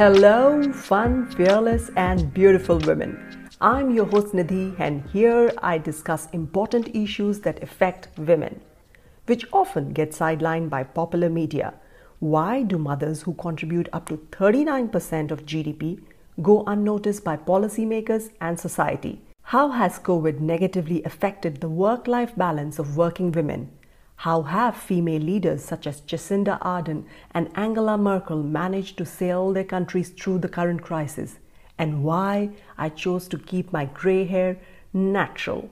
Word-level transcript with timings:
Hello, 0.00 0.62
fun, 0.72 1.26
fearless, 1.26 1.90
and 1.94 2.32
beautiful 2.32 2.78
women. 2.78 3.50
I'm 3.60 3.90
your 3.90 4.06
host 4.06 4.32
Nidhi, 4.32 4.74
and 4.80 5.04
here 5.10 5.52
I 5.62 5.76
discuss 5.76 6.26
important 6.30 6.88
issues 6.96 7.40
that 7.40 7.62
affect 7.62 8.08
women, 8.16 8.62
which 9.26 9.44
often 9.52 9.92
get 9.92 10.12
sidelined 10.12 10.70
by 10.70 10.84
popular 10.84 11.28
media. 11.28 11.74
Why 12.18 12.62
do 12.62 12.78
mothers 12.78 13.20
who 13.20 13.34
contribute 13.34 13.90
up 13.92 14.08
to 14.08 14.16
39% 14.16 15.30
of 15.30 15.44
GDP 15.44 16.00
go 16.40 16.64
unnoticed 16.66 17.22
by 17.22 17.36
policymakers 17.36 18.30
and 18.40 18.58
society? 18.58 19.20
How 19.42 19.68
has 19.68 19.98
COVID 19.98 20.40
negatively 20.40 21.04
affected 21.04 21.60
the 21.60 21.68
work 21.68 22.08
life 22.08 22.34
balance 22.36 22.78
of 22.78 22.96
working 22.96 23.32
women? 23.32 23.70
How 24.24 24.42
have 24.42 24.76
female 24.76 25.22
leaders 25.22 25.64
such 25.64 25.86
as 25.86 26.02
Jacinda 26.02 26.60
Ardern 26.60 27.04
and 27.30 27.48
Angela 27.54 27.96
Merkel 27.96 28.42
managed 28.42 28.98
to 28.98 29.06
sail 29.06 29.50
their 29.50 29.64
countries 29.64 30.10
through 30.10 30.40
the 30.40 30.48
current 30.48 30.82
crisis? 30.82 31.38
And 31.78 32.04
why 32.04 32.50
I 32.76 32.90
chose 32.90 33.28
to 33.28 33.38
keep 33.38 33.72
my 33.72 33.86
grey 33.86 34.26
hair 34.26 34.58
natural. 34.92 35.70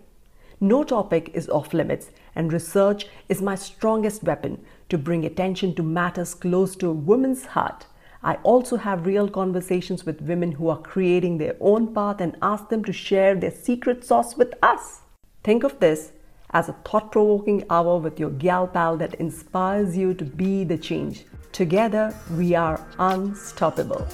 No 0.61 0.83
topic 0.83 1.31
is 1.35 1.51
off 1.51 1.75
limits, 1.75 2.11
and 2.35 2.51
research 2.51 3.07
is 3.29 3.43
my 3.43 3.55
strongest 3.55 4.23
weapon 4.23 4.65
to 4.89 4.97
bring 4.97 5.27
attention 5.27 5.75
to 5.75 5.83
matters 5.83 6.35
close 6.35 6.75
to 6.77 6.89
a 6.89 7.03
woman's 7.11 7.45
heart. 7.45 7.85
I 8.23 8.37
also 8.37 8.79
have 8.79 9.05
real 9.05 9.29
conversations 9.29 10.07
with 10.07 10.23
women 10.23 10.53
who 10.53 10.71
are 10.71 10.81
creating 10.81 11.37
their 11.37 11.57
own 11.61 11.93
path 11.93 12.23
and 12.23 12.35
ask 12.41 12.71
them 12.71 12.83
to 12.85 12.95
share 12.95 13.35
their 13.35 13.51
secret 13.51 14.07
sauce 14.07 14.39
with 14.39 14.55
us. 14.63 15.03
Think 15.45 15.65
of 15.65 15.81
this 15.81 16.13
as 16.51 16.69
a 16.69 16.73
thought 16.85 17.13
provoking 17.13 17.65
hour 17.69 17.99
with 17.99 18.19
your 18.19 18.31
gal 18.31 18.67
pal 18.67 18.97
that 18.97 19.15
inspires 19.15 19.97
you 19.97 20.15
to 20.15 20.25
be 20.25 20.65
the 20.65 20.79
change. 20.79 21.25
Together, 21.53 22.15
we 22.37 22.55
are 22.55 22.87
unstoppable. 22.99 24.07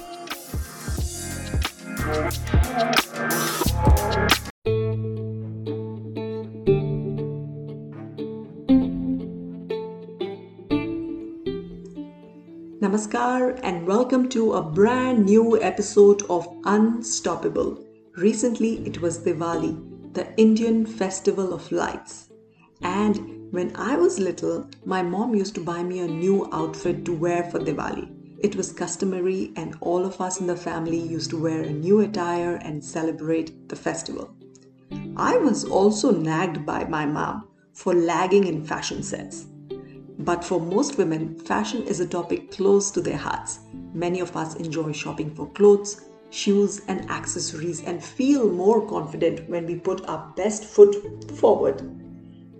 Namaskar 12.81 13.59
and 13.63 13.87
welcome 13.87 14.29
to 14.29 14.53
a 14.53 14.61
brand 14.61 15.25
new 15.25 15.59
episode 15.61 16.21
of 16.29 16.47
Unstoppable. 16.65 17.83
Recently 18.17 18.85
it 18.85 19.01
was 19.01 19.19
Diwali, 19.19 20.13
the 20.13 20.27
Indian 20.37 20.85
festival 20.85 21.53
of 21.53 21.71
lights. 21.71 22.24
And 22.85 23.51
when 23.51 23.75
I 23.75 23.95
was 23.97 24.19
little, 24.19 24.69
my 24.85 25.01
mom 25.01 25.33
used 25.33 25.55
to 25.55 25.63
buy 25.63 25.81
me 25.81 26.01
a 26.01 26.07
new 26.07 26.47
outfit 26.53 27.03
to 27.05 27.13
wear 27.15 27.43
for 27.45 27.57
Diwali. 27.57 28.07
It 28.39 28.55
was 28.55 28.71
customary, 28.71 29.51
and 29.55 29.75
all 29.81 30.05
of 30.05 30.21
us 30.21 30.39
in 30.39 30.45
the 30.45 30.55
family 30.55 30.99
used 30.99 31.31
to 31.31 31.41
wear 31.41 31.63
a 31.63 31.71
new 31.71 32.01
attire 32.01 32.57
and 32.57 32.85
celebrate 32.85 33.67
the 33.69 33.75
festival. 33.75 34.35
I 35.17 35.35
was 35.37 35.65
also 35.65 36.11
nagged 36.11 36.63
by 36.63 36.85
my 36.85 37.07
mom 37.07 37.47
for 37.73 37.95
lagging 37.95 38.45
in 38.45 38.63
fashion 38.63 39.01
sense. 39.01 39.47
But 40.19 40.43
for 40.43 40.59
most 40.61 40.99
women, 40.99 41.39
fashion 41.39 41.81
is 41.87 41.99
a 41.99 42.07
topic 42.07 42.51
close 42.51 42.91
to 42.91 43.01
their 43.01 43.17
hearts. 43.17 43.61
Many 43.93 44.19
of 44.19 44.37
us 44.37 44.57
enjoy 44.57 44.91
shopping 44.91 45.33
for 45.33 45.49
clothes, 45.53 46.01
shoes, 46.29 46.81
and 46.87 47.09
accessories 47.09 47.83
and 47.83 48.03
feel 48.03 48.47
more 48.47 48.87
confident 48.87 49.49
when 49.49 49.65
we 49.65 49.75
put 49.75 50.07
our 50.07 50.31
best 50.35 50.65
foot 50.65 51.31
forward. 51.31 52.04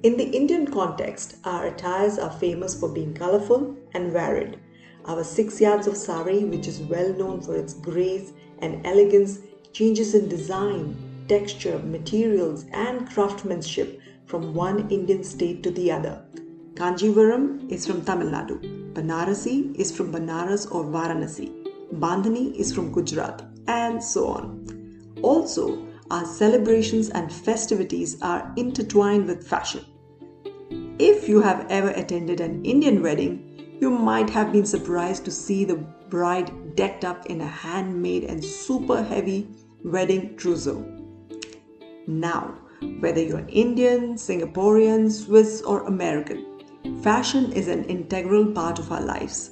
In 0.05 0.17
the 0.17 0.29
Indian 0.37 0.67
context, 0.67 1.37
our 1.45 1.65
attires 1.65 2.19
are 2.19 2.29
famous 2.29 2.79
for 2.79 2.89
being 2.89 3.15
colorful 3.15 3.75
and 3.95 4.11
varied. 4.11 4.59
Our 5.05 5.23
six 5.23 5.59
yards 5.59 5.87
of 5.87 5.97
sari, 5.97 6.43
which 6.43 6.67
is 6.67 6.79
well 6.79 7.11
known 7.13 7.41
for 7.41 7.55
its 7.55 7.73
grace 7.73 8.31
and 8.59 8.85
elegance, 8.85 9.39
changes 9.73 10.13
in 10.13 10.29
design, 10.29 10.95
texture, 11.27 11.79
materials, 11.79 12.65
and 12.71 13.09
craftsmanship 13.09 13.99
from 14.27 14.53
one 14.53 14.87
Indian 14.91 15.23
state 15.23 15.63
to 15.63 15.71
the 15.71 15.91
other 15.91 16.23
Kanjivaram 16.75 17.67
is 17.71 17.87
from 17.87 18.05
Tamil 18.05 18.29
Nadu. 18.29 18.59
Banarasi 18.93 19.75
is 19.75 19.91
from 19.91 20.11
Banaras 20.11 20.71
or 20.71 20.83
Varanasi. 20.83 21.49
Bandhani 21.95 22.55
is 22.55 22.71
from 22.71 22.91
Gujarat, 22.91 23.41
and 23.67 24.03
so 24.03 24.27
on. 24.27 24.45
Also, 25.23 25.83
our 26.11 26.25
celebrations 26.27 27.09
and 27.09 27.33
festivities 27.33 28.21
are 28.21 28.53
intertwined 28.55 29.25
with 29.25 29.47
fashion. 29.47 29.83
If 30.97 31.27
you 31.27 31.41
have 31.41 31.67
ever 31.69 31.89
attended 31.89 32.39
an 32.39 32.63
Indian 32.63 33.01
wedding, 33.01 33.77
you 33.81 33.89
might 33.89 34.29
have 34.29 34.51
been 34.51 34.65
surprised 34.65 35.25
to 35.25 35.31
see 35.31 35.65
the 35.65 35.75
bride 36.09 36.75
decked 36.75 37.03
up 37.03 37.25
in 37.25 37.41
a 37.41 37.47
handmade 37.47 38.23
and 38.23 38.43
super 38.43 39.03
heavy 39.03 39.49
wedding 39.83 40.37
trousseau. 40.37 40.85
Now, 42.07 42.55
whether 42.99 43.21
you're 43.21 43.45
Indian, 43.49 44.15
Singaporean, 44.15 45.11
Swiss, 45.11 45.61
or 45.63 45.83
American, 45.83 46.55
Fashion 47.01 47.51
is 47.51 47.67
an 47.67 47.83
integral 47.85 48.45
part 48.53 48.79
of 48.79 48.91
our 48.91 49.01
lives. 49.01 49.51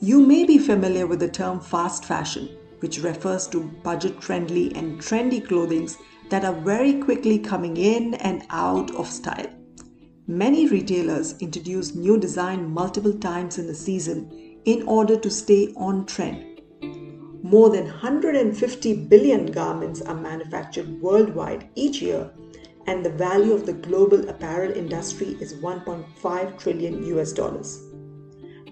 You 0.00 0.20
may 0.20 0.44
be 0.44 0.58
familiar 0.58 1.06
with 1.06 1.20
the 1.20 1.28
term 1.28 1.60
fast 1.60 2.04
fashion, 2.04 2.50
which 2.80 2.98
refers 2.98 3.46
to 3.48 3.62
budget 3.82 4.22
friendly 4.22 4.74
and 4.74 5.00
trendy 5.00 5.40
clothing 5.40 5.88
that 6.28 6.44
are 6.44 6.52
very 6.52 6.94
quickly 7.00 7.38
coming 7.38 7.76
in 7.76 8.14
and 8.14 8.44
out 8.50 8.94
of 8.94 9.08
style. 9.08 9.55
Many 10.28 10.66
retailers 10.66 11.38
introduce 11.38 11.94
new 11.94 12.18
design 12.18 12.68
multiple 12.68 13.12
times 13.12 13.58
in 13.58 13.68
a 13.68 13.74
season 13.74 14.58
in 14.64 14.82
order 14.88 15.16
to 15.16 15.30
stay 15.30 15.72
on 15.76 16.04
trend. 16.04 16.62
More 17.44 17.70
than 17.70 17.84
150 17.84 19.06
billion 19.06 19.46
garments 19.46 20.02
are 20.02 20.16
manufactured 20.16 21.00
worldwide 21.00 21.68
each 21.76 22.02
year 22.02 22.32
and 22.88 23.04
the 23.06 23.10
value 23.10 23.52
of 23.52 23.66
the 23.66 23.72
global 23.72 24.28
apparel 24.28 24.72
industry 24.72 25.36
is 25.40 25.54
1.5 25.54 26.58
trillion 26.58 27.06
US 27.16 27.32
dollars. 27.32 27.80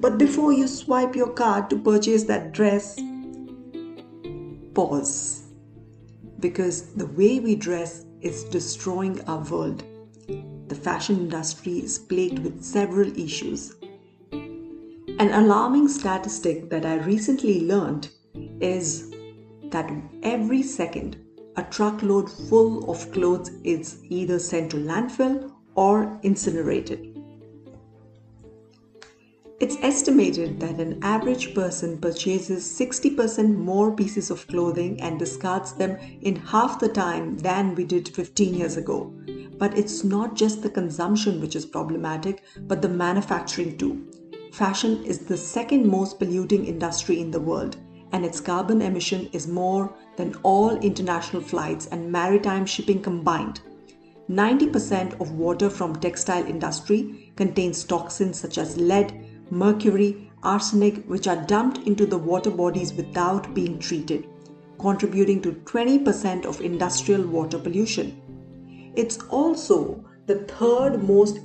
But 0.01 0.19
before 0.19 0.53
you 0.53 0.67
swipe 0.67 1.15
your 1.15 1.33
card 1.35 1.71
to 1.71 1.79
purchase 1.79 2.25
that 2.25 2.51
dress, 2.51 2.99
pause. 4.75 5.45
Because 6.41 6.93
the 6.95 7.07
way 7.07 7.39
we 7.39 7.55
dress 7.55 8.07
is 8.21 8.43
destroying 8.43 9.21
our 9.29 9.45
world. 9.49 9.85
The 10.69 10.75
fashion 10.75 11.17
industry 11.17 11.79
is 11.79 11.99
plagued 11.99 12.39
with 12.41 12.63
several 12.63 13.17
issues. 13.19 13.75
An 14.33 15.31
alarming 15.33 15.89
statistic 15.89 16.71
that 16.71 16.87
I 16.87 16.97
recently 16.97 17.61
learned 17.61 18.09
is 18.61 19.13
that 19.71 19.91
every 20.23 20.63
second 20.63 21.17
a 21.57 21.63
truckload 21.63 22.31
full 22.31 22.91
of 22.91 23.13
clothes 23.13 23.51
is 23.63 23.99
either 24.09 24.39
sent 24.39 24.71
to 24.73 24.77
landfill 24.77 25.53
or 25.75 26.19
incinerated. 26.23 27.11
It's 29.61 29.77
estimated 29.83 30.59
that 30.61 30.81
an 30.81 30.99
average 31.03 31.55
person 31.55 31.99
purchases 31.99 32.65
60% 32.65 33.57
more 33.57 33.93
pieces 33.93 34.31
of 34.31 34.47
clothing 34.49 35.01
and 35.01 35.19
discards 35.19 35.73
them 35.75 35.97
in 36.23 36.37
half 36.37 36.81
the 36.81 36.89
time 36.89 37.39
than 37.39 37.75
we 37.77 37.85
did 37.85 38.09
15 38.09 38.55
years 38.55 38.77
ago. 38.77 39.15
But 39.59 39.79
it's 39.79 40.05
not 40.05 40.35
just 40.35 40.63
the 40.63 40.71
consumption 40.71 41.41
which 41.41 41.57
is 41.57 41.67
problematic, 41.67 42.43
but 42.63 42.83
the 42.83 42.89
manufacturing 42.89 43.79
too. 43.79 44.07
Fashion 44.53 45.05
is 45.05 45.19
the 45.21 45.37
second 45.37 45.87
most 45.87 46.19
polluting 46.19 46.67
industry 46.67 47.21
in 47.21 47.31
the 47.31 47.41
world 47.41 47.77
and 48.13 48.25
its 48.25 48.41
carbon 48.41 48.81
emission 48.81 49.29
is 49.33 49.49
more 49.49 49.93
than 50.17 50.37
all 50.45 50.77
international 50.77 51.43
flights 51.43 51.87
and 51.87 52.13
maritime 52.13 52.65
shipping 52.65 53.03
combined. 53.03 53.61
90% 54.31 55.21
of 55.21 55.33
water 55.33 55.69
from 55.69 55.97
textile 55.97 56.47
industry 56.47 57.33
contains 57.35 57.83
toxins 57.83 58.39
such 58.39 58.57
as 58.57 58.77
lead, 58.77 59.13
mercury, 59.51 60.31
arsenic 60.45 61.05
which 61.07 61.27
are 61.27 61.45
dumped 61.47 61.79
into 61.89 62.07
the 62.07 62.17
water 62.17 62.51
bodies 62.51 62.95
without 62.95 63.53
being 63.53 63.81
treated, 63.81 64.29
contributing 64.79 65.43
to 65.43 65.53
20% 65.53 66.47
of 66.47 66.61
industrial 66.61 67.27
water 67.27 67.59
pollution. 67.59 68.23
It's 68.97 69.19
also 69.29 70.05
the 70.27 70.37
third 70.45 71.03
most 71.03 71.39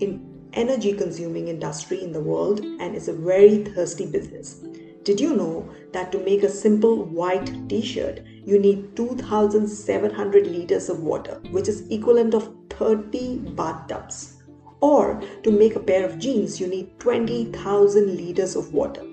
energy 0.54 0.94
consuming 0.94 1.48
industry 1.48 2.04
in 2.04 2.12
the 2.12 2.22
world 2.22 2.60
and 2.60 2.96
is 2.96 3.07
a 3.07 3.13
very 3.13 3.63
thirsty 3.63 4.06
business. 4.06 4.62
Did 5.04 5.19
you 5.19 5.36
know 5.36 5.68
that 5.92 6.12
to 6.12 6.19
make 6.19 6.44
a 6.44 6.50
simple 6.50 7.06
white 7.06 7.68
t-shirt, 7.68 8.22
you 8.46 8.60
need 8.60 8.96
2700 8.96 10.48
liters 10.48 10.90
of 10.90 11.01
water, 11.01 11.42
which 11.51 11.68
is 11.68 11.90
equivalent 11.90 12.34
of 12.34 12.54
30 12.69 13.38
bathtubs? 13.56 14.36
Or 14.81 15.22
to 15.44 15.52
make 15.52 15.75
a 15.75 15.80
pair 15.80 16.06
of 16.06 16.19
jeans, 16.19 16.60
you 16.60 16.68
need 16.68 17.00
20,000 17.00 18.16
liters 18.16 18.56
of 18.56 18.74
water. 18.74 19.04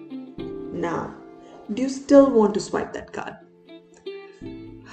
Now, 0.73 1.15
do 1.73 1.83
you 1.83 1.89
still 1.89 2.31
want 2.31 2.55
to 2.55 2.61
swipe 2.61 2.93
that 2.93 3.13
card? 3.13 3.37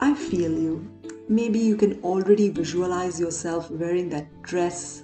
I 0.00 0.14
feel 0.14 0.52
you. 0.52 0.95
Maybe 1.28 1.58
you 1.58 1.76
can 1.76 2.00
already 2.02 2.50
visualize 2.50 3.18
yourself 3.18 3.68
wearing 3.70 4.08
that 4.10 4.42
dress 4.42 5.02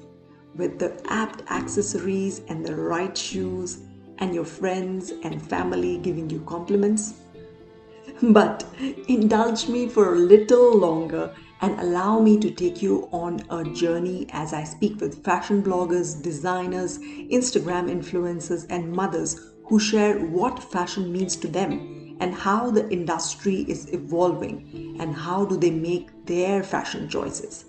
with 0.55 0.79
the 0.79 1.01
apt 1.11 1.51
accessories 1.51 2.43
and 2.49 2.65
the 2.65 2.77
right 2.77 3.17
shoes 3.17 3.81
and 4.19 4.33
your 4.33 4.45
friends 4.45 5.13
and 5.25 5.43
family 5.43 5.99
giving 5.99 6.31
you 6.31 6.41
compliments. 6.41 7.15
But 8.23 8.65
indulge 9.09 9.69
me 9.69 9.89
for 9.89 10.15
a 10.15 10.19
little 10.19 10.79
longer 10.79 11.35
and 11.61 11.81
allow 11.81 12.21
me 12.21 12.39
to 12.39 12.51
take 12.51 12.83
you 12.83 13.09
on 13.13 13.45
a 13.51 13.65
journey 13.65 14.27
as 14.31 14.53
I 14.53 14.63
speak 14.63 15.01
with 15.01 15.25
fashion 15.25 15.63
bloggers, 15.63 16.23
designers, 16.23 16.99
Instagram 16.99 17.91
influencers, 17.91 18.67
and 18.71 18.93
mothers 18.93 19.51
who 19.65 19.81
share 19.81 20.19
what 20.19 20.63
fashion 20.63 21.13
means 21.13 21.35
to 21.37 21.49
them 21.49 22.02
and 22.23 22.33
how 22.33 22.71
the 22.71 22.89
industry 22.91 23.65
is 23.69 23.93
evolving 23.93 24.97
and 25.01 25.13
how 25.13 25.45
do 25.45 25.57
they 25.57 25.73
make 25.73 26.09
their 26.25 26.63
fashion 26.63 27.09
choices. 27.09 27.65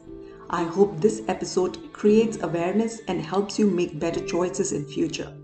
I 0.51 0.63
hope 0.63 0.99
this 1.01 1.23
episode 1.27 1.91
creates 1.91 2.37
awareness 2.43 3.01
and 3.07 3.19
helps 3.19 3.57
you 3.57 3.65
make 3.65 3.99
better 3.99 4.23
choices 4.23 4.71
in 4.71 4.85
future. 4.85 5.35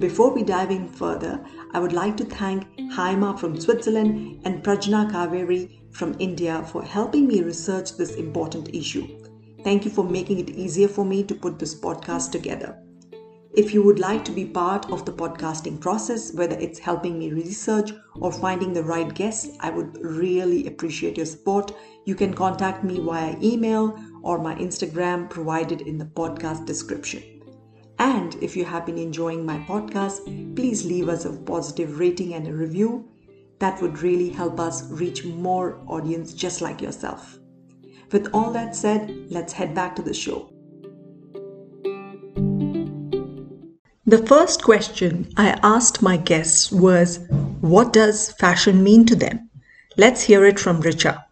Before 0.00 0.34
we 0.34 0.42
dive 0.42 0.72
in 0.72 0.88
further, 0.88 1.40
I 1.72 1.78
would 1.78 1.92
like 1.92 2.16
to 2.16 2.24
thank 2.24 2.66
Haima 2.96 3.38
from 3.38 3.60
Switzerland 3.60 4.40
and 4.44 4.64
Prajna 4.64 5.08
Kaveri 5.12 5.78
from 5.92 6.16
India 6.18 6.64
for 6.72 6.82
helping 6.82 7.28
me 7.28 7.42
research 7.42 7.96
this 7.96 8.16
important 8.16 8.74
issue. 8.74 9.06
Thank 9.62 9.84
you 9.84 9.92
for 9.92 10.02
making 10.02 10.40
it 10.40 10.50
easier 10.50 10.88
for 10.88 11.04
me 11.04 11.22
to 11.24 11.34
put 11.36 11.60
this 11.60 11.78
podcast 11.78 12.32
together. 12.32 12.81
If 13.54 13.74
you 13.74 13.82
would 13.82 13.98
like 13.98 14.24
to 14.24 14.32
be 14.32 14.46
part 14.46 14.90
of 14.90 15.04
the 15.04 15.12
podcasting 15.12 15.78
process, 15.78 16.32
whether 16.32 16.56
it's 16.58 16.78
helping 16.78 17.18
me 17.18 17.32
research 17.32 17.92
or 18.14 18.32
finding 18.32 18.72
the 18.72 18.82
right 18.82 19.12
guests, 19.12 19.58
I 19.60 19.68
would 19.68 20.02
really 20.02 20.66
appreciate 20.66 21.18
your 21.18 21.26
support. 21.26 21.70
You 22.06 22.14
can 22.14 22.32
contact 22.32 22.82
me 22.82 22.98
via 22.98 23.36
email 23.42 23.98
or 24.22 24.38
my 24.38 24.54
Instagram 24.54 25.28
provided 25.28 25.82
in 25.82 25.98
the 25.98 26.06
podcast 26.06 26.64
description. 26.64 27.22
And 27.98 28.34
if 28.36 28.56
you 28.56 28.64
have 28.64 28.86
been 28.86 28.96
enjoying 28.96 29.44
my 29.44 29.58
podcast, 29.58 30.56
please 30.56 30.86
leave 30.86 31.10
us 31.10 31.26
a 31.26 31.32
positive 31.32 31.98
rating 31.98 32.32
and 32.32 32.48
a 32.48 32.54
review. 32.54 33.06
That 33.58 33.82
would 33.82 33.98
really 33.98 34.30
help 34.30 34.58
us 34.60 34.90
reach 34.90 35.26
more 35.26 35.78
audience 35.88 36.32
just 36.32 36.62
like 36.62 36.80
yourself. 36.80 37.38
With 38.10 38.30
all 38.32 38.50
that 38.52 38.74
said, 38.74 39.26
let's 39.28 39.52
head 39.52 39.74
back 39.74 39.94
to 39.96 40.02
the 40.02 40.14
show. 40.14 40.51
The 44.12 44.26
first 44.26 44.62
question 44.62 45.32
I 45.38 45.58
asked 45.62 46.02
my 46.02 46.18
guests 46.18 46.70
was 46.70 47.20
What 47.62 47.94
does 47.94 48.32
fashion 48.32 48.84
mean 48.84 49.06
to 49.06 49.16
them? 49.16 49.48
Let's 49.96 50.20
hear 50.20 50.44
it 50.44 50.60
from 50.60 50.82
Richa. 50.82 51.24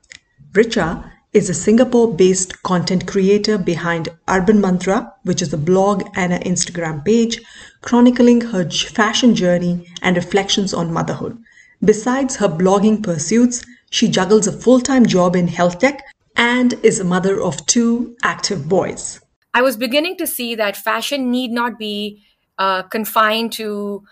Richa 0.53 1.05
is 1.35 1.51
a 1.51 1.53
Singapore 1.53 2.11
based 2.15 2.63
content 2.63 3.07
creator 3.07 3.59
behind 3.59 4.09
Urban 4.31 4.63
Mantra, 4.63 5.13
which 5.25 5.43
is 5.43 5.53
a 5.53 5.59
blog 5.59 6.05
and 6.17 6.33
an 6.33 6.43
Instagram 6.45 7.05
page 7.05 7.43
chronicling 7.83 8.41
her 8.41 8.71
fashion 8.71 9.35
journey 9.35 9.87
and 10.01 10.17
reflections 10.17 10.73
on 10.73 10.91
motherhood. 10.91 11.37
Besides 11.85 12.37
her 12.37 12.49
blogging 12.49 13.03
pursuits, 13.03 13.63
she 13.91 14.09
juggles 14.09 14.47
a 14.47 14.53
full 14.53 14.81
time 14.81 15.05
job 15.05 15.37
in 15.37 15.49
health 15.49 15.81
tech 15.81 16.03
and 16.35 16.73
is 16.83 16.99
a 16.99 17.05
mother 17.05 17.43
of 17.43 17.67
two 17.67 18.17
active 18.23 18.71
boys. 18.71 19.21
I 19.53 19.61
was 19.61 19.77
beginning 19.77 20.17
to 20.17 20.27
see 20.27 20.55
that 20.55 20.79
fashion 20.79 21.31
need 21.31 21.51
not 21.51 21.79
be 21.79 22.25
uh, 22.61 22.85
confined 22.85 23.53
to 23.55 24.05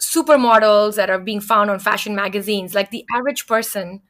supermodels 0.00 0.96
that 0.96 1.10
are 1.10 1.18
being 1.20 1.40
found 1.40 1.70
on 1.70 1.78
fashion 1.78 2.14
magazines. 2.16 2.74
Like 2.74 2.90
the 2.90 3.04
average 3.14 3.46
person 3.46 4.02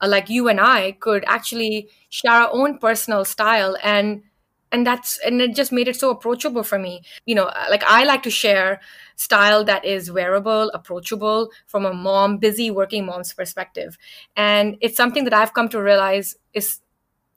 uh, 0.00 0.08
like 0.08 0.28
you 0.28 0.48
and 0.48 0.60
I 0.60 0.92
could 0.92 1.24
actually 1.26 1.88
share 2.08 2.32
our 2.32 2.50
own 2.52 2.78
personal 2.78 3.24
style 3.24 3.76
and 3.82 4.22
and 4.70 4.86
that's 4.86 5.18
and 5.24 5.40
it 5.40 5.54
just 5.54 5.72
made 5.72 5.88
it 5.88 5.96
so 5.96 6.10
approachable 6.10 6.62
for 6.62 6.78
me 6.78 7.02
you 7.24 7.34
know 7.34 7.44
uh, 7.46 7.66
like 7.70 7.82
i 7.86 8.04
like 8.04 8.22
to 8.22 8.30
share 8.30 8.80
style 9.16 9.64
that 9.64 9.82
is 9.84 10.12
wearable 10.12 10.70
approachable 10.74 11.50
from 11.66 11.86
a 11.86 11.94
mom 11.94 12.36
busy 12.36 12.70
working 12.70 13.06
mom's 13.06 13.32
perspective 13.32 13.96
and 14.36 14.76
it's 14.82 14.94
something 14.96 15.24
that 15.24 15.32
i've 15.32 15.54
come 15.54 15.70
to 15.70 15.80
realize 15.82 16.36
is 16.52 16.80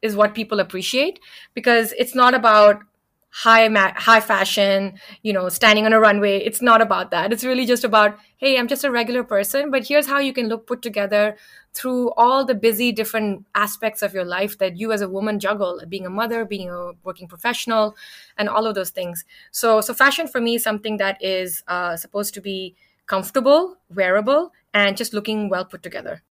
is 0.02 0.16
what 0.16 0.34
people 0.36 0.60
appreciate 0.60 1.20
because 1.54 1.94
it's 1.98 2.16
not 2.16 2.34
about 2.34 2.82
high 3.32 3.68
ma- 3.68 3.94
high 3.96 4.20
fashion 4.20 4.94
you 5.24 5.34
know 5.34 5.50
standing 5.50 5.86
on 5.86 5.94
a 5.94 6.00
runway. 6.00 6.40
It's 6.40 6.62
not 6.62 6.82
about 6.82 7.12
that. 7.12 7.32
It's 7.32 7.44
really 7.44 7.66
just 7.66 7.84
about 7.84 8.18
hey 8.38 8.58
i'm 8.58 8.68
just 8.68 8.84
a 8.84 8.92
regular 8.92 9.24
person 9.24 9.70
but 9.70 9.88
here's 9.88 10.08
how 10.08 10.18
you 10.18 10.34
can 10.34 10.48
look 10.48 10.66
put 10.66 10.82
together 10.82 11.38
through 11.74 12.12
all 12.14 12.44
the 12.44 12.56
busy 12.56 12.92
different 12.92 13.46
aspects 13.56 14.02
of 14.02 14.14
your 14.14 14.26
life 14.26 14.58
that 14.58 14.78
you 14.78 14.92
as 14.92 15.02
a 15.02 15.08
woman 15.08 15.40
juggle 15.40 15.80
being 15.88 16.06
a 16.06 16.10
mother 16.10 16.44
being 16.44 16.70
a 16.70 16.92
working 17.04 17.28
professional 17.28 17.96
and 18.38 18.50
all 18.50 18.66
of 18.66 18.76
those 18.76 18.90
things. 18.90 19.24
So 19.52 19.80
so 19.82 19.94
fashion 19.94 20.28
for 20.28 20.42
me 20.42 20.56
is 20.56 20.64
something 20.64 20.98
that 20.98 21.24
is 21.24 21.64
uh, 21.68 21.96
supposed 21.98 22.34
to 22.34 22.42
be 22.42 22.76
comfortable 23.06 23.78
wearable 23.90 24.52
and 24.74 24.98
just 24.98 25.14
looking 25.14 25.50
well 25.50 25.66
put 25.66 25.84
together. 25.84 26.24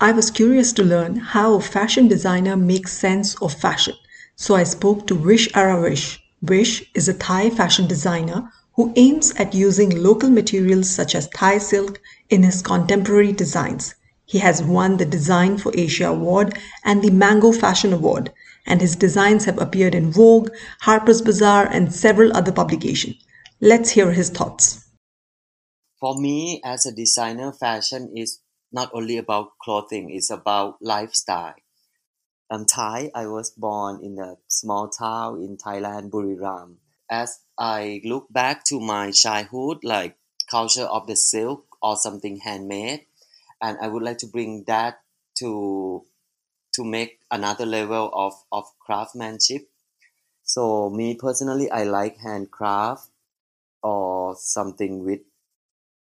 I 0.00 0.12
was 0.12 0.30
curious 0.30 0.72
to 0.74 0.82
learn 0.84 1.16
how 1.16 1.54
a 1.54 1.60
fashion 1.60 2.08
designer 2.08 2.56
makes 2.56 2.92
sense 2.92 3.40
of 3.42 3.52
fashion 3.54 3.94
so 4.36 4.54
I 4.54 4.64
spoke 4.64 5.06
to 5.06 5.14
Vish 5.14 5.48
Aravish. 5.52 6.18
Vish 6.42 6.84
is 6.94 7.08
a 7.08 7.14
Thai 7.14 7.50
fashion 7.50 7.86
designer 7.86 8.50
who 8.74 8.92
aims 8.96 9.32
at 9.36 9.54
using 9.54 10.02
local 10.02 10.30
materials 10.30 10.90
such 10.90 11.14
as 11.14 11.28
Thai 11.28 11.58
silk 11.58 12.00
in 12.30 12.42
his 12.42 12.62
contemporary 12.62 13.32
designs. 13.32 13.94
He 14.24 14.38
has 14.38 14.62
won 14.62 14.96
the 14.96 15.04
Design 15.04 15.58
for 15.58 15.72
Asia 15.74 16.08
Award 16.08 16.58
and 16.84 17.02
the 17.02 17.10
Mango 17.10 17.52
Fashion 17.52 17.92
Award, 17.92 18.32
and 18.66 18.80
his 18.80 18.96
designs 18.96 19.44
have 19.44 19.58
appeared 19.58 19.94
in 19.94 20.10
Vogue, 20.10 20.50
Harper's 20.80 21.20
Bazaar, 21.20 21.66
and 21.66 21.94
several 21.94 22.34
other 22.34 22.52
publications. 22.52 23.16
Let's 23.60 23.90
hear 23.90 24.12
his 24.12 24.30
thoughts. 24.30 24.88
For 26.00 26.18
me, 26.18 26.60
as 26.64 26.86
a 26.86 26.92
designer, 26.92 27.52
fashion 27.52 28.12
is 28.16 28.40
not 28.72 28.90
only 28.94 29.18
about 29.18 29.58
clothing, 29.60 30.10
it's 30.10 30.30
about 30.30 30.78
lifestyle. 30.80 31.54
I'm 32.52 32.66
Thai. 32.66 33.10
I 33.14 33.28
was 33.28 33.48
born 33.48 34.04
in 34.04 34.18
a 34.18 34.36
small 34.46 34.90
town 34.90 35.40
in 35.40 35.56
Thailand, 35.56 36.10
Buriram. 36.10 36.76
As 37.10 37.40
I 37.56 38.02
look 38.04 38.30
back 38.30 38.62
to 38.64 38.78
my 38.78 39.10
childhood, 39.10 39.78
like 39.82 40.18
culture 40.50 40.84
of 40.84 41.06
the 41.06 41.16
silk 41.16 41.64
or 41.80 41.96
something 41.96 42.40
handmade, 42.40 43.06
and 43.62 43.78
I 43.80 43.88
would 43.88 44.02
like 44.02 44.18
to 44.18 44.26
bring 44.26 44.64
that 44.66 45.00
to 45.38 46.04
to 46.74 46.84
make 46.84 47.20
another 47.30 47.64
level 47.64 48.10
of, 48.12 48.34
of 48.52 48.66
craftsmanship. 48.78 49.70
So 50.42 50.90
me 50.90 51.14
personally, 51.14 51.70
I 51.70 51.84
like 51.84 52.18
handcraft 52.18 53.08
or 53.82 54.36
something 54.36 55.02
with 55.06 55.20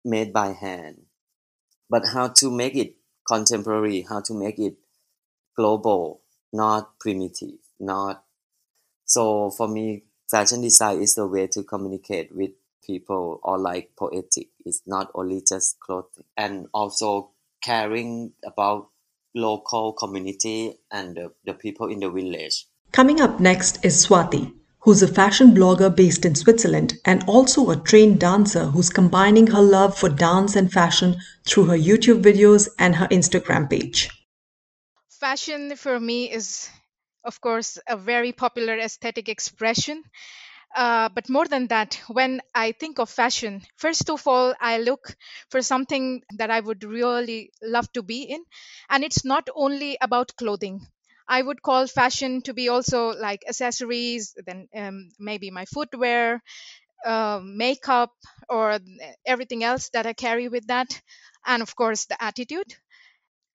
made 0.05 0.31
by 0.31 0.53
hand. 0.53 1.07
But 1.89 2.03
how 2.13 2.29
to 2.39 2.49
make 2.49 2.75
it 2.75 2.95
contemporary, 3.27 4.05
how 4.07 4.21
to 4.21 4.33
make 4.33 4.59
it 4.59 4.77
global, 5.53 6.21
not 6.51 6.99
primitive, 6.99 7.59
not 7.79 8.23
so 9.05 9.49
for 9.51 9.67
me 9.69 10.03
fashion 10.29 10.61
design 10.61 11.01
is 11.01 11.15
the 11.15 11.25
way 11.25 11.47
to 11.47 11.63
communicate 11.63 12.35
with 12.35 12.51
people 12.85 13.39
or 13.43 13.57
like 13.57 13.91
poetic. 13.97 14.49
It's 14.65 14.81
not 14.85 15.09
only 15.15 15.41
just 15.47 15.79
clothing 15.79 16.25
and 16.35 16.67
also 16.73 17.31
caring 17.63 18.33
about 18.45 18.89
local 19.33 19.93
community 19.93 20.79
and 20.91 21.15
the, 21.15 21.31
the 21.45 21.53
people 21.53 21.89
in 21.89 21.99
the 21.99 22.09
village. 22.09 22.65
Coming 22.91 23.21
up 23.21 23.39
next 23.39 23.83
is 23.85 24.05
Swati, 24.05 24.53
who's 24.79 25.03
a 25.03 25.07
fashion 25.07 25.51
blogger 25.51 25.93
based 25.93 26.25
in 26.25 26.35
Switzerland 26.35 26.95
and 27.05 27.23
also 27.27 27.69
a 27.69 27.77
trained 27.77 28.19
dancer 28.19 28.65
who's 28.65 28.89
combining 28.89 29.47
her 29.47 29.61
love 29.61 29.97
for 29.97 30.09
dance 30.09 30.55
and 30.55 30.71
fashion 30.71 31.15
through 31.45 31.65
her 31.65 31.77
YouTube 31.77 32.21
videos 32.21 32.67
and 32.79 32.95
her 32.95 33.07
Instagram 33.07 33.69
page. 33.69 34.09
Fashion 35.19 35.75
for 35.75 35.99
me 35.99 36.31
is, 36.31 36.69
of 37.23 37.41
course, 37.41 37.77
a 37.87 37.97
very 37.97 38.31
popular 38.31 38.77
aesthetic 38.77 39.27
expression. 39.29 40.03
Uh, 40.75 41.09
but 41.09 41.29
more 41.29 41.47
than 41.47 41.67
that, 41.67 41.95
when 42.07 42.41
I 42.55 42.73
think 42.73 42.99
of 42.99 43.09
fashion, 43.09 43.63
first 43.77 44.09
of 44.09 44.27
all, 44.27 44.55
I 44.61 44.79
look 44.79 45.15
for 45.49 45.61
something 45.61 46.23
that 46.37 46.51
I 46.51 46.59
would 46.59 46.83
really 46.83 47.51
love 47.63 47.91
to 47.93 48.03
be 48.03 48.23
in. 48.23 48.43
And 48.89 49.03
it's 49.03 49.25
not 49.25 49.49
only 49.55 49.97
about 50.01 50.35
clothing. 50.37 50.87
I 51.27 51.41
would 51.41 51.61
call 51.61 51.87
fashion 51.87 52.41
to 52.43 52.53
be 52.53 52.69
also 52.69 53.09
like 53.13 53.43
accessories, 53.47 54.35
then 54.45 54.67
um, 54.75 55.11
maybe 55.19 55.51
my 55.51 55.65
footwear, 55.65 56.41
uh, 57.05 57.39
makeup, 57.43 58.11
or 58.49 58.79
everything 59.25 59.63
else 59.63 59.89
that 59.89 60.05
I 60.05 60.13
carry 60.13 60.47
with 60.49 60.67
that. 60.67 61.01
And 61.45 61.61
of 61.61 61.75
course, 61.75 62.05
the 62.05 62.21
attitude 62.21 62.75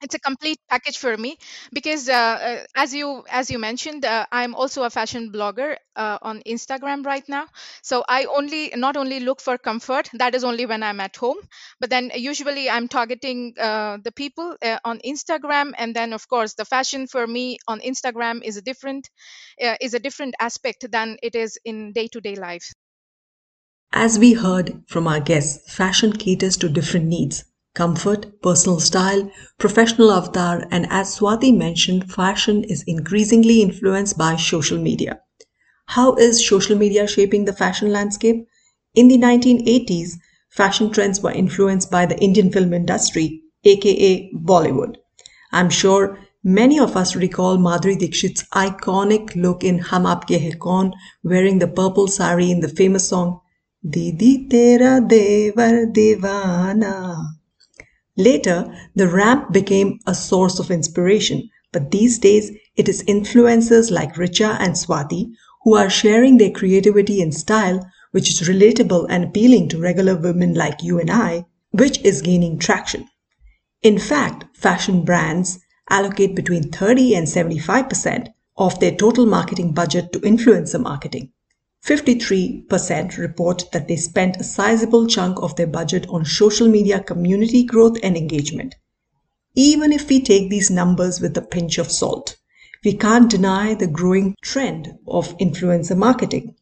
it's 0.02 0.14
a 0.14 0.18
complete 0.18 0.58
package 0.68 0.98
for 0.98 1.16
me 1.16 1.36
because 1.72 2.08
uh, 2.08 2.12
uh, 2.14 2.64
as 2.74 2.92
you 2.94 3.24
as 3.28 3.50
you 3.50 3.58
mentioned 3.58 4.04
uh, 4.04 4.26
i'm 4.32 4.54
also 4.54 4.82
a 4.82 4.90
fashion 4.90 5.30
blogger 5.32 5.76
uh, 5.96 6.18
on 6.22 6.40
instagram 6.46 7.04
right 7.04 7.28
now. 7.28 7.46
So 7.82 8.04
i 8.08 8.24
only 8.24 8.72
not 8.76 8.96
only 8.96 9.20
look 9.20 9.40
for 9.40 9.58
comfort 9.58 10.10
that 10.14 10.34
is 10.34 10.44
only 10.44 10.66
when 10.66 10.82
i'm 10.82 11.00
at 11.00 11.16
home 11.16 11.38
but 11.80 11.90
then 11.90 12.10
usually 12.14 12.68
i'm 12.70 12.88
targeting 12.88 13.54
uh, 13.58 13.98
the 14.02 14.12
people 14.12 14.56
on 14.84 14.98
instagram. 15.00 15.72
And 15.76 15.94
then 15.94 16.12
of 16.12 16.28
course 16.28 16.54
the 16.54 16.64
fashion 16.64 17.06
for 17.06 17.26
me 17.26 17.58
on 17.68 17.80
instagram 17.80 18.42
is 18.42 18.56
a 18.56 18.62
different 18.62 19.08
is 19.80 19.94
a 19.94 19.98
different 19.98 20.34
aspect 20.40 20.90
than 20.90 21.18
it 21.22 21.34
is 21.34 21.58
in 21.64 21.92
day-to-day 21.92 22.36
life. 22.36 22.72
As 23.92 24.18
we 24.18 24.32
heard 24.32 24.82
from 24.88 25.06
our 25.06 25.20
guests, 25.20 25.72
fashion 25.72 26.12
caters 26.14 26.56
to 26.56 26.68
different 26.68 27.06
needs 27.06 27.44
comfort, 27.74 28.42
personal 28.42 28.80
style, 28.80 29.30
professional 29.58 30.12
avatar, 30.12 30.66
and 30.70 30.86
as 30.90 31.18
Swati 31.18 31.56
mentioned, 31.56 32.12
fashion 32.12 32.64
is 32.64 32.84
increasingly 32.86 33.62
influenced 33.62 34.18
by 34.18 34.36
social 34.36 34.78
media. 34.78 35.20
How 35.86 36.14
is 36.14 36.46
social 36.46 36.76
media 36.76 37.06
shaping 37.06 37.44
the 37.44 37.52
fashion 37.52 37.92
landscape? 37.92 38.46
In 38.94 39.08
the 39.08 39.18
1980s, 39.18 40.18
fashion 40.50 40.90
trends 40.90 41.22
were 41.22 41.32
influenced 41.32 41.90
by 41.90 42.06
the 42.06 42.18
Indian 42.18 42.52
film 42.52 42.74
industry, 42.74 43.42
aka 43.64 44.30
Bollywood. 44.34 44.96
I'm 45.52 45.70
sure 45.70 46.18
many 46.44 46.78
of 46.78 46.96
us 46.96 47.16
recall 47.16 47.56
Madhuri 47.58 47.98
Dixit's 47.98 48.44
iconic 48.54 49.34
look 49.34 49.64
in 49.64 49.78
Hum 49.78 50.04
Aapke 50.04 50.40
Hai 50.42 50.56
Kaun, 50.58 50.92
wearing 51.22 51.58
the 51.58 51.68
purple 51.68 52.08
sari 52.08 52.50
in 52.50 52.60
the 52.60 52.68
famous 52.68 53.08
song 53.08 53.40
Didi 53.88 54.46
Tera 54.48 55.00
Devar 55.00 55.86
Deewana. 55.86 57.31
Later, 58.22 58.72
the 58.94 59.08
ramp 59.08 59.52
became 59.52 59.98
a 60.06 60.14
source 60.14 60.60
of 60.60 60.70
inspiration, 60.70 61.50
but 61.72 61.90
these 61.90 62.20
days 62.20 62.52
it 62.76 62.88
is 62.88 63.02
influencers 63.08 63.90
like 63.90 64.14
Richa 64.14 64.56
and 64.60 64.74
Swati 64.74 65.32
who 65.64 65.74
are 65.74 65.90
sharing 65.90 66.36
their 66.36 66.52
creativity 66.52 67.20
and 67.20 67.34
style, 67.34 67.84
which 68.12 68.30
is 68.30 68.48
relatable 68.48 69.06
and 69.10 69.24
appealing 69.24 69.68
to 69.70 69.80
regular 69.80 70.14
women 70.14 70.54
like 70.54 70.84
you 70.84 71.00
and 71.00 71.10
I, 71.10 71.46
which 71.72 72.00
is 72.02 72.22
gaining 72.22 72.60
traction. 72.60 73.08
In 73.82 73.98
fact, 73.98 74.44
fashion 74.56 75.04
brands 75.04 75.58
allocate 75.90 76.36
between 76.36 76.70
30 76.70 77.16
and 77.16 77.26
75% 77.26 78.28
of 78.56 78.78
their 78.78 78.94
total 78.94 79.26
marketing 79.26 79.74
budget 79.74 80.12
to 80.12 80.20
influencer 80.20 80.80
marketing. 80.80 81.31
53% 81.84 83.18
report 83.18 83.64
that 83.72 83.88
they 83.88 83.96
spent 83.96 84.36
a 84.36 84.44
sizable 84.44 85.04
chunk 85.04 85.42
of 85.42 85.56
their 85.56 85.66
budget 85.66 86.08
on 86.08 86.24
social 86.24 86.68
media 86.68 87.02
community 87.02 87.64
growth 87.64 87.98
and 88.04 88.16
engagement. 88.16 88.76
Even 89.56 89.92
if 89.92 90.08
we 90.08 90.22
take 90.22 90.48
these 90.48 90.70
numbers 90.70 91.20
with 91.20 91.36
a 91.36 91.42
pinch 91.42 91.78
of 91.78 91.90
salt, 91.90 92.36
we 92.84 92.92
can't 92.92 93.28
deny 93.28 93.74
the 93.74 93.88
growing 93.88 94.36
trend 94.42 94.94
of 95.08 95.36
influencer 95.38 95.96
marketing. 95.96 96.54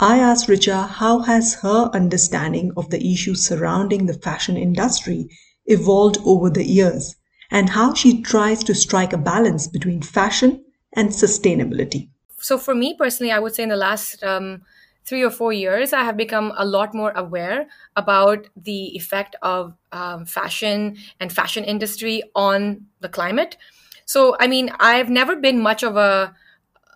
I 0.00 0.18
asked 0.18 0.48
Richa 0.48 0.88
how 0.88 1.18
has 1.18 1.54
her 1.56 1.90
understanding 1.92 2.72
of 2.74 2.88
the 2.88 3.06
issues 3.06 3.44
surrounding 3.44 4.06
the 4.06 4.14
fashion 4.14 4.56
industry 4.56 5.28
evolved 5.66 6.16
over 6.24 6.48
the 6.48 6.64
years 6.64 7.14
and 7.50 7.68
how 7.68 7.92
she 7.92 8.22
tries 8.22 8.64
to 8.64 8.74
strike 8.74 9.12
a 9.12 9.18
balance 9.18 9.66
between 9.66 10.00
fashion 10.00 10.64
and 10.94 11.10
sustainability 11.10 12.08
so 12.42 12.58
for 12.58 12.74
me 12.74 12.94
personally, 12.98 13.32
I 13.32 13.38
would 13.38 13.54
say 13.54 13.62
in 13.62 13.70
the 13.70 13.76
last 13.76 14.22
um, 14.24 14.62
three 15.04 15.22
or 15.22 15.30
four 15.30 15.52
years, 15.52 15.92
I 15.92 16.02
have 16.04 16.16
become 16.16 16.52
a 16.56 16.64
lot 16.64 16.94
more 16.94 17.12
aware 17.12 17.66
about 17.96 18.46
the 18.56 18.96
effect 18.96 19.36
of 19.42 19.74
um, 19.92 20.26
fashion 20.26 20.96
and 21.20 21.32
fashion 21.32 21.64
industry 21.64 22.22
on 22.34 22.86
the 23.00 23.08
climate. 23.08 23.56
So, 24.04 24.36
I 24.40 24.46
mean, 24.48 24.70
I've 24.78 25.08
never 25.10 25.36
been 25.36 25.60
much 25.60 25.82
of 25.82 25.96
a 25.96 26.34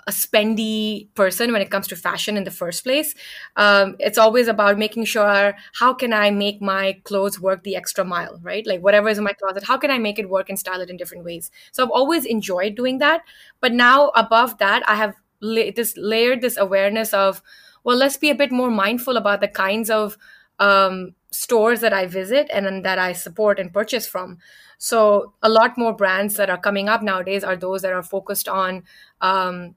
a 0.09 0.13
spendy 0.13 1.13
person 1.15 1.53
when 1.53 1.61
it 1.61 1.71
comes 1.71 1.89
to 1.89 1.97
fashion 1.97 2.37
in 2.37 2.45
the 2.45 2.51
first 2.51 2.85
place. 2.85 3.13
Um, 3.57 3.97
it's 3.99 4.19
always 4.19 4.47
about 4.47 4.79
making 4.79 5.05
sure 5.05 5.57
how 5.75 5.95
can 5.95 6.13
I 6.13 6.31
make 6.31 6.63
my 6.63 7.01
clothes 7.03 7.41
work 7.41 7.65
the 7.65 7.75
extra 7.75 8.05
mile, 8.05 8.39
right? 8.41 8.65
Like 8.65 8.83
whatever 8.83 9.09
is 9.09 9.19
in 9.19 9.25
my 9.25 9.33
closet, 9.33 9.65
how 9.65 9.77
can 9.79 9.91
I 9.91 9.99
make 9.99 10.21
it 10.21 10.29
work 10.31 10.49
and 10.49 10.59
style 10.59 10.81
it 10.81 10.91
in 10.91 10.97
different 10.97 11.25
ways? 11.25 11.51
So 11.73 11.83
I've 11.83 11.91
always 11.91 12.25
enjoyed 12.25 12.77
doing 12.77 12.99
that. 12.99 13.23
But 13.61 13.73
now 13.73 14.11
above 14.15 14.59
that, 14.59 14.89
I 14.89 14.95
have 14.95 15.15
la- 15.41 15.71
this 15.75 15.95
layered 15.97 16.41
this 16.41 16.57
awareness 16.57 17.13
of 17.15 17.43
well 17.85 17.97
let's 17.97 18.17
be 18.17 18.31
a 18.31 18.35
bit 18.35 18.53
more 18.53 18.71
mindful 18.71 19.17
about 19.17 19.41
the 19.41 19.49
kinds 19.49 19.91
of 19.91 20.17
um, 20.59 21.15
stores 21.31 21.81
that 21.81 21.93
i 21.93 22.07
visit 22.07 22.49
and 22.53 22.85
that 22.85 22.99
i 22.99 23.13
support 23.13 23.59
and 23.59 23.73
purchase 23.73 24.07
from. 24.07 24.39
So 24.79 25.33
a 25.43 25.49
lot 25.49 25.79
more 25.79 25.95
brands 25.95 26.37
that 26.37 26.51
are 26.51 26.59
coming 26.59 26.89
up 26.89 27.03
nowadays 27.03 27.43
are 27.45 27.57
those 27.57 27.83
that 27.83 27.93
are 27.93 28.03
focused 28.03 28.47
on 28.49 28.85
um, 29.23 29.75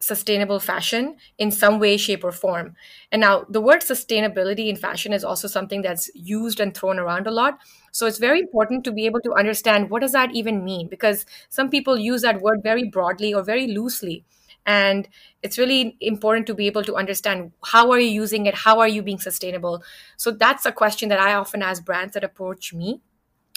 sustainable 0.00 0.58
fashion 0.58 1.16
in 1.38 1.52
some 1.52 1.78
way 1.78 1.96
shape 1.96 2.24
or 2.24 2.32
form. 2.32 2.74
And 3.12 3.20
now 3.20 3.46
the 3.48 3.60
word 3.60 3.82
sustainability 3.82 4.68
in 4.68 4.74
fashion 4.76 5.12
is 5.12 5.22
also 5.24 5.46
something 5.46 5.82
that's 5.82 6.10
used 6.14 6.58
and 6.58 6.74
thrown 6.74 6.98
around 6.98 7.28
a 7.28 7.30
lot. 7.30 7.58
So 7.92 8.06
it's 8.06 8.18
very 8.18 8.40
important 8.40 8.82
to 8.84 8.92
be 8.92 9.06
able 9.06 9.20
to 9.20 9.32
understand 9.34 9.90
what 9.90 10.02
does 10.02 10.10
that 10.12 10.34
even 10.34 10.64
mean? 10.64 10.88
Because 10.88 11.24
some 11.50 11.70
people 11.70 11.96
use 11.98 12.22
that 12.22 12.40
word 12.42 12.62
very 12.64 12.88
broadly 12.88 13.32
or 13.32 13.44
very 13.44 13.68
loosely 13.68 14.24
and 14.66 15.08
it's 15.42 15.58
really 15.58 15.96
important 16.00 16.46
to 16.46 16.54
be 16.54 16.66
able 16.66 16.84
to 16.84 16.96
understand 16.96 17.52
how 17.64 17.90
are 17.90 17.98
you 17.98 18.08
using 18.08 18.46
it? 18.46 18.54
How 18.54 18.78
are 18.80 18.88
you 18.88 19.02
being 19.02 19.18
sustainable? 19.18 19.82
So 20.16 20.30
that's 20.30 20.66
a 20.66 20.72
question 20.72 21.08
that 21.08 21.18
i 21.18 21.34
often 21.34 21.62
ask 21.62 21.84
brands 21.84 22.14
that 22.14 22.24
approach 22.24 22.72
me 22.72 23.00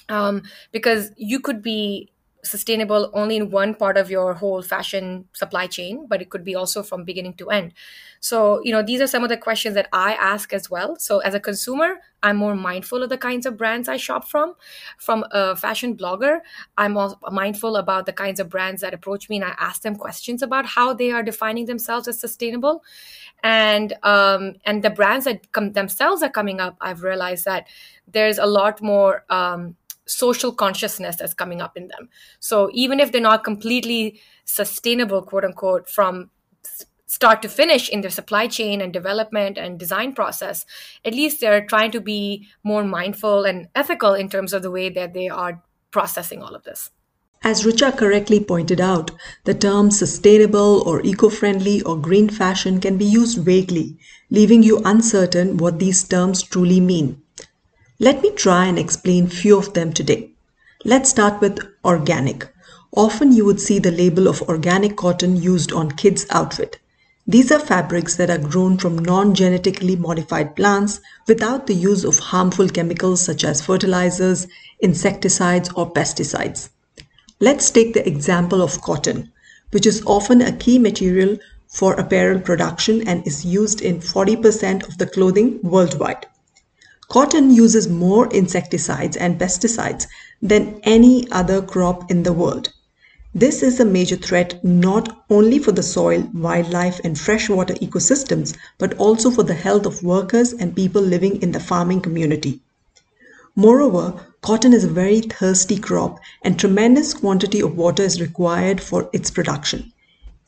um, 0.09 0.43
because 0.71 1.11
you 1.17 1.39
could 1.39 1.61
be 1.61 2.11
sustainable 2.45 3.09
only 3.13 3.37
in 3.37 3.49
one 3.49 3.75
part 3.75 3.97
of 3.97 4.09
your 4.09 4.33
whole 4.35 4.61
fashion 4.61 5.25
supply 5.33 5.67
chain 5.67 6.05
but 6.07 6.21
it 6.21 6.29
could 6.29 6.43
be 6.43 6.55
also 6.55 6.83
from 6.83 7.03
beginning 7.03 7.33
to 7.33 7.49
end. 7.49 7.73
So 8.19 8.61
you 8.63 8.71
know 8.71 8.81
these 8.81 9.01
are 9.01 9.07
some 9.07 9.23
of 9.23 9.29
the 9.29 9.37
questions 9.37 9.75
that 9.75 9.89
i 9.91 10.13
ask 10.13 10.53
as 10.53 10.69
well. 10.69 10.95
So 10.97 11.19
as 11.19 11.33
a 11.33 11.39
consumer 11.39 11.95
i'm 12.23 12.37
more 12.37 12.55
mindful 12.55 13.03
of 13.03 13.09
the 13.09 13.17
kinds 13.17 13.45
of 13.45 13.57
brands 13.57 13.89
i 13.89 13.97
shop 13.97 14.27
from. 14.27 14.53
From 14.97 15.25
a 15.31 15.55
fashion 15.55 15.95
blogger 15.97 16.39
i'm 16.77 16.97
mindful 17.31 17.75
about 17.75 18.05
the 18.05 18.13
kinds 18.13 18.39
of 18.39 18.49
brands 18.49 18.81
that 18.81 18.93
approach 18.93 19.29
me 19.29 19.37
and 19.37 19.45
i 19.45 19.55
ask 19.59 19.81
them 19.81 19.95
questions 19.95 20.41
about 20.41 20.65
how 20.65 20.93
they 20.93 21.11
are 21.11 21.23
defining 21.23 21.65
themselves 21.65 22.07
as 22.07 22.19
sustainable. 22.19 22.83
And 23.43 23.93
um, 24.03 24.55
and 24.65 24.83
the 24.83 24.89
brands 24.89 25.25
that 25.25 25.51
come 25.51 25.73
themselves 25.73 26.23
are 26.23 26.29
coming 26.29 26.59
up 26.59 26.77
i've 26.81 27.03
realized 27.03 27.45
that 27.45 27.67
there's 28.07 28.37
a 28.37 28.45
lot 28.45 28.81
more 28.81 29.23
um, 29.29 29.75
social 30.05 30.51
consciousness 30.51 31.15
that's 31.17 31.33
coming 31.33 31.61
up 31.61 31.75
in 31.75 31.87
them. 31.87 32.09
So 32.39 32.69
even 32.73 32.99
if 32.99 33.11
they're 33.11 33.21
not 33.21 33.43
completely 33.43 34.21
sustainable, 34.45 35.21
quote 35.21 35.45
unquote, 35.45 35.89
from 35.89 36.29
start 37.07 37.41
to 37.41 37.49
finish 37.49 37.89
in 37.89 38.01
their 38.01 38.09
supply 38.09 38.47
chain 38.47 38.81
and 38.81 38.91
development 38.91 39.57
and 39.57 39.79
design 39.79 40.13
process, 40.13 40.65
at 41.03 41.13
least 41.13 41.39
they're 41.39 41.65
trying 41.65 41.91
to 41.91 42.01
be 42.01 42.47
more 42.63 42.83
mindful 42.83 43.43
and 43.43 43.67
ethical 43.75 44.13
in 44.13 44.29
terms 44.29 44.53
of 44.53 44.61
the 44.61 44.71
way 44.71 44.89
that 44.89 45.13
they 45.13 45.29
are 45.29 45.63
processing 45.91 46.41
all 46.41 46.55
of 46.55 46.63
this. 46.63 46.91
As 47.43 47.63
Richa 47.63 47.95
correctly 47.95 48.43
pointed 48.43 48.81
out, 48.81 49.11
the 49.43 49.53
terms 49.53 49.99
sustainable 49.99 50.81
or 50.87 51.01
eco 51.03 51.29
friendly 51.29 51.81
or 51.83 51.95
green 51.95 52.27
fashion 52.27 52.79
can 52.79 52.97
be 52.97 53.05
used 53.05 53.37
vaguely, 53.37 53.99
leaving 54.31 54.63
you 54.63 54.81
uncertain 54.83 55.57
what 55.57 55.77
these 55.77 56.03
terms 56.03 56.41
truly 56.41 56.79
mean. 56.79 57.21
Let 57.97 58.21
me 58.21 58.31
try 58.31 58.65
and 58.65 58.77
explain 58.77 59.27
few 59.27 59.57
of 59.57 59.73
them 59.73 59.93
today. 59.93 60.31
Let's 60.83 61.09
start 61.09 61.39
with 61.39 61.59
organic. 61.85 62.45
Often 62.91 63.31
you 63.31 63.45
would 63.45 63.61
see 63.61 63.79
the 63.79 63.89
label 63.89 64.27
of 64.27 64.41
organic 64.41 64.97
cotton 64.97 65.41
used 65.41 65.71
on 65.71 65.91
kids' 65.91 66.25
outfit. 66.29 66.77
These 67.25 67.53
are 67.53 67.59
fabrics 67.59 68.17
that 68.17 68.29
are 68.29 68.37
grown 68.37 68.77
from 68.77 68.99
non-genetically 68.99 69.95
modified 69.95 70.57
plants 70.57 70.99
without 71.25 71.67
the 71.67 71.73
use 71.73 72.03
of 72.03 72.19
harmful 72.19 72.67
chemicals 72.67 73.21
such 73.21 73.45
as 73.45 73.61
fertilizers, 73.61 74.45
insecticides 74.81 75.69
or 75.73 75.89
pesticides. 75.89 76.67
Let's 77.39 77.71
take 77.71 77.93
the 77.93 78.05
example 78.05 78.61
of 78.61 78.81
cotton, 78.81 79.31
which 79.71 79.85
is 79.85 80.03
often 80.05 80.41
a 80.41 80.51
key 80.51 80.79
material 80.79 81.37
for 81.69 81.93
apparel 81.93 82.41
production 82.41 83.07
and 83.07 83.25
is 83.25 83.45
used 83.45 83.79
in 83.79 83.99
40% 83.99 84.85
of 84.85 84.97
the 84.97 85.07
clothing 85.07 85.61
worldwide. 85.63 86.25
Cotton 87.07 87.51
uses 87.51 87.87
more 87.87 88.27
insecticides 88.33 89.15
and 89.15 89.39
pesticides 89.39 90.07
than 90.41 90.79
any 90.83 91.29
other 91.31 91.61
crop 91.61 92.09
in 92.09 92.23
the 92.23 92.33
world. 92.33 92.73
This 93.33 93.61
is 93.61 93.79
a 93.79 93.85
major 93.85 94.15
threat 94.15 94.63
not 94.63 95.25
only 95.29 95.59
for 95.59 95.73
the 95.73 95.83
soil, 95.83 96.29
wildlife, 96.33 97.01
and 97.03 97.19
freshwater 97.19 97.73
ecosystems, 97.75 98.55
but 98.77 98.93
also 98.97 99.29
for 99.29 99.43
the 99.43 99.53
health 99.53 99.85
of 99.85 100.03
workers 100.03 100.53
and 100.53 100.75
people 100.75 101.01
living 101.01 101.41
in 101.41 101.51
the 101.51 101.59
farming 101.59 102.01
community. 102.01 102.61
Moreover, 103.55 104.13
cotton 104.41 104.73
is 104.73 104.85
a 104.85 104.89
very 104.89 105.21
thirsty 105.21 105.77
crop 105.77 106.19
and 106.43 106.57
tremendous 106.57 107.13
quantity 107.13 107.61
of 107.61 107.77
water 107.77 108.03
is 108.03 108.21
required 108.21 108.81
for 108.81 109.09
its 109.13 109.29
production. 109.31 109.91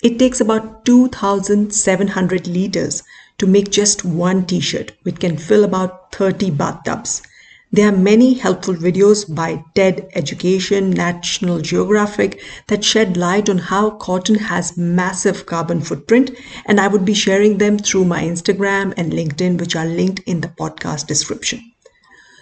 It 0.01 0.17
takes 0.19 0.39
about 0.39 0.85
2,700 0.85 2.47
liters 2.47 3.03
to 3.37 3.47
make 3.47 3.69
just 3.69 4.03
one 4.03 4.45
t-shirt, 4.45 4.93
which 5.03 5.19
can 5.19 5.37
fill 5.37 5.63
about 5.63 6.11
30 6.13 6.51
bathtubs. 6.51 7.21
There 7.69 7.89
are 7.89 7.95
many 7.95 8.33
helpful 8.33 8.75
videos 8.75 9.33
by 9.35 9.63
TED 9.75 10.07
Education, 10.15 10.89
National 10.89 11.59
Geographic 11.59 12.41
that 12.67 12.85
shed 12.85 13.17
light 13.17 13.49
on 13.49 13.57
how 13.57 13.89
cotton 13.89 14.35
has 14.35 14.77
massive 14.77 15.45
carbon 15.45 15.81
footprint 15.81 16.31
and 16.65 16.79
I 16.79 16.87
would 16.87 17.03
be 17.03 17.13
sharing 17.13 17.57
them 17.57 17.77
through 17.77 18.05
my 18.05 18.23
Instagram 18.23 18.93
and 18.95 19.11
LinkedIn 19.11 19.59
which 19.59 19.75
are 19.75 19.85
linked 19.85 20.21
in 20.25 20.39
the 20.39 20.47
podcast 20.47 21.07
description. 21.07 21.73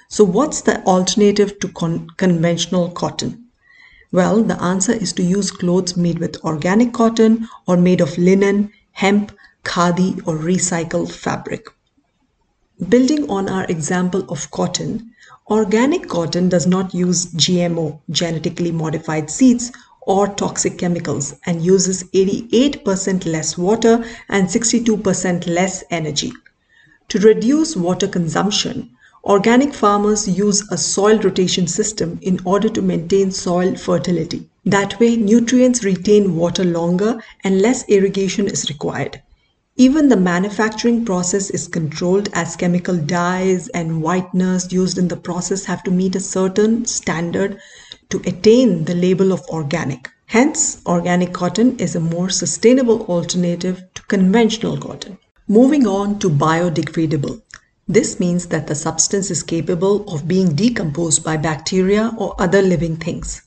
So 0.10 0.24
what's 0.24 0.62
the 0.62 0.84
alternative 0.84 1.58
to 1.60 1.70
con- 1.70 2.08
conventional 2.18 2.92
cotton? 2.92 3.46
Well, 4.12 4.44
the 4.44 4.62
answer 4.62 4.94
is 4.94 5.12
to 5.14 5.24
use 5.24 5.50
clothes 5.50 5.98
made 5.98 6.20
with 6.20 6.44
organic 6.46 6.94
cotton 6.94 7.50
or 7.68 7.78
made 7.78 8.00
of 8.00 8.18
linen, 8.20 8.72
hemp, 8.92 9.32
khadi 9.66 10.22
or 10.26 10.38
recycled 10.38 11.12
fabric. 11.12 11.68
Building 12.88 13.30
on 13.30 13.50
our 13.50 13.66
example 13.66 14.26
of 14.30 14.50
cotton, 14.52 15.12
organic 15.50 16.08
cotton 16.08 16.50
does 16.50 16.68
not 16.68 16.94
use 16.94 17.26
GMO, 17.34 18.00
genetically 18.10 18.72
modified 18.72 19.30
seeds, 19.30 19.72
or 20.06 20.28
toxic 20.28 20.78
chemicals 20.78 21.34
and 21.46 21.66
uses 21.66 22.04
88% 22.12 23.26
less 23.26 23.58
water 23.58 24.06
and 24.30 24.48
62% 24.48 25.48
less 25.48 25.84
energy. 25.90 26.32
To 27.10 27.20
reduce 27.20 27.76
water 27.76 28.08
consumption, 28.08 28.92
organic 29.24 29.74
farmers 29.74 30.28
use 30.28 30.62
a 30.72 30.78
soil 30.78 31.18
rotation 31.20 31.66
system 31.68 32.20
in 32.22 32.40
order 32.46 32.70
to 32.70 32.82
maintain 32.82 33.32
soil 33.32 33.76
fertility. 33.76 34.48
That 34.66 35.00
way, 35.00 35.16
nutrients 35.16 35.84
retain 35.84 36.36
water 36.36 36.64
longer 36.64 37.22
and 37.44 37.62
less 37.62 37.88
irrigation 37.88 38.48
is 38.48 38.70
required. 38.70 39.22
Even 39.78 40.08
the 40.08 40.16
manufacturing 40.16 41.04
process 41.04 41.50
is 41.50 41.68
controlled 41.68 42.30
as 42.32 42.56
chemical 42.56 42.96
dyes 42.96 43.68
and 43.70 44.02
whiteners 44.02 44.72
used 44.72 44.98
in 44.98 45.10
the 45.10 45.18
process 45.18 45.66
have 45.66 45.84
to 45.84 45.92
meet 45.92 46.16
a 46.16 46.22
certain 46.22 46.86
standard 46.86 47.60
to 48.10 48.22
attain 48.26 48.86
the 48.86 48.96
label 48.96 49.34
of 49.34 49.42
organic. 49.50 50.10
Hence, 50.28 50.82
organic 50.86 51.34
cotton 51.34 51.78
is 51.78 51.94
a 51.94 52.00
more 52.00 52.30
sustainable 52.30 53.02
alternative 53.08 53.84
to 53.96 54.02
conventional 54.04 54.78
cotton. 54.78 55.18
Moving 55.50 55.86
on 55.86 56.20
to 56.20 56.30
biodegradable. 56.30 57.42
This 57.86 58.18
means 58.18 58.46
that 58.48 58.68
the 58.68 58.76
substance 58.76 59.30
is 59.30 59.44
capable 59.44 60.08
of 60.08 60.26
being 60.26 60.56
decomposed 60.56 61.22
by 61.22 61.36
bacteria 61.36 62.14
or 62.18 62.34
other 62.42 62.62
living 62.62 62.96
things. 62.96 63.42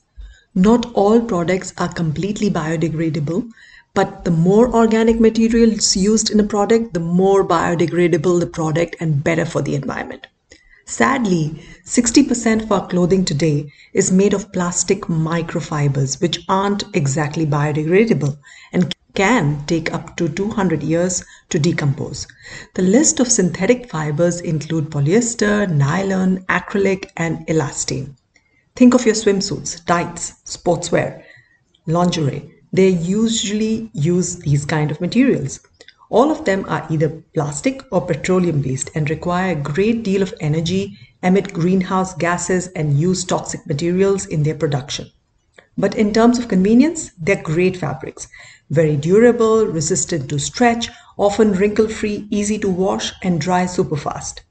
Not 0.53 0.91
all 0.93 1.21
products 1.21 1.73
are 1.79 1.91
completely 1.91 2.51
biodegradable, 2.51 3.49
but 3.93 4.25
the 4.25 4.31
more 4.31 4.73
organic 4.73 5.19
materials 5.19 5.95
used 5.95 6.29
in 6.29 6.39
a 6.39 6.43
product, 6.43 6.93
the 6.93 6.99
more 6.99 7.43
biodegradable 7.45 8.39
the 8.39 8.47
product 8.47 8.95
and 8.99 9.23
better 9.23 9.45
for 9.45 9.61
the 9.61 9.75
environment. 9.75 10.27
Sadly, 10.85 11.63
60% 11.85 12.63
of 12.63 12.71
our 12.71 12.87
clothing 12.87 13.23
today 13.23 13.71
is 13.93 14.11
made 14.11 14.33
of 14.33 14.51
plastic 14.51 15.01
microfibers, 15.01 16.19
which 16.19 16.43
aren't 16.49 16.83
exactly 16.95 17.45
biodegradable 17.45 18.37
and 18.73 18.95
can 19.13 19.63
take 19.65 19.93
up 19.93 20.15
to 20.17 20.29
200 20.29 20.81
years 20.81 21.23
to 21.49 21.59
decompose. 21.59 22.25
The 22.75 22.81
list 22.81 23.19
of 23.19 23.31
synthetic 23.31 23.89
fibers 23.89 24.39
include 24.41 24.89
polyester, 24.89 25.69
nylon, 25.69 26.45
acrylic, 26.45 27.11
and 27.17 27.45
elastane. 27.47 28.15
Think 28.75 28.93
of 28.93 29.05
your 29.05 29.15
swimsuits, 29.15 29.85
tights, 29.85 30.33
sportswear, 30.45 31.23
lingerie. 31.85 32.58
They 32.71 32.89
usually 32.89 33.89
use 33.93 34.37
these 34.37 34.65
kind 34.65 34.91
of 34.91 35.01
materials. 35.01 35.59
All 36.09 36.31
of 36.31 36.45
them 36.45 36.65
are 36.67 36.85
either 36.89 37.23
plastic 37.33 37.81
or 37.91 38.05
petroleum 38.05 38.61
based 38.61 38.91
and 38.95 39.09
require 39.09 39.51
a 39.51 39.61
great 39.61 40.03
deal 40.03 40.21
of 40.21 40.33
energy, 40.39 40.97
emit 41.23 41.53
greenhouse 41.53 42.13
gases, 42.15 42.67
and 42.75 42.99
use 42.99 43.23
toxic 43.23 43.65
materials 43.67 44.25
in 44.25 44.43
their 44.43 44.55
production. 44.55 45.09
But 45.77 45.95
in 45.95 46.13
terms 46.13 46.39
of 46.39 46.47
convenience, 46.47 47.11
they're 47.19 47.41
great 47.41 47.77
fabrics. 47.77 48.27
Very 48.69 48.97
durable, 48.97 49.65
resistant 49.65 50.29
to 50.29 50.39
stretch, 50.39 50.89
often 51.17 51.53
wrinkle 51.53 51.87
free, 51.87 52.27
easy 52.29 52.57
to 52.59 52.69
wash, 52.69 53.13
and 53.23 53.41
dry 53.41 53.65
super 53.65 53.97
fast. 53.97 54.43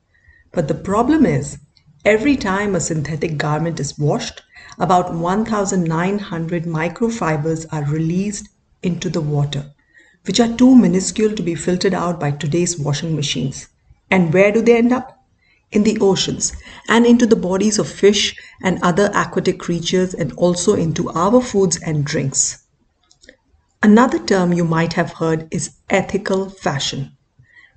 But 0.53 0.69
the 0.69 0.75
problem 0.75 1.27
is, 1.27 1.59
Every 2.05 2.37
time 2.37 2.75
a 2.75 2.81
synthetic 2.81 3.37
garment 3.37 3.81
is 3.81 3.99
washed, 3.99 4.41
about 4.81 5.13
1,900 5.13 6.63
microfibers 6.63 7.67
are 7.73 7.85
released 7.87 8.49
into 8.81 9.11
the 9.11 9.21
water, 9.21 9.73
which 10.25 10.39
are 10.39 10.57
too 10.57 10.77
minuscule 10.77 11.35
to 11.35 11.43
be 11.43 11.57
filtered 11.57 11.95
out 11.95 12.21
by 12.21 12.31
today's 12.31 12.79
washing 12.79 13.17
machines. 13.17 13.69
And 14.09 14.33
where 14.33 14.53
do 14.53 14.63
they 14.63 14.79
end 14.79 14.93
up? 14.93 15.21
In 15.73 15.83
the 15.83 15.99
oceans 16.01 16.53
and 16.89 17.05
into 17.05 17.27
the 17.27 17.37
bodies 17.37 17.79
of 17.79 17.89
fish 17.89 18.37
and 18.63 18.79
other 18.81 19.11
aquatic 19.15 19.59
creatures, 19.59 20.15
and 20.15 20.33
also 20.35 20.75
into 20.75 21.11
our 21.11 21.43
foods 21.43 21.79
and 21.83 22.05
drinks. 22.05 22.63
Another 23.83 24.19
term 24.19 24.53
you 24.53 24.65
might 24.65 24.93
have 24.93 25.15
heard 25.15 25.49
is 25.51 25.73
ethical 25.91 26.49
fashion. 26.49 27.17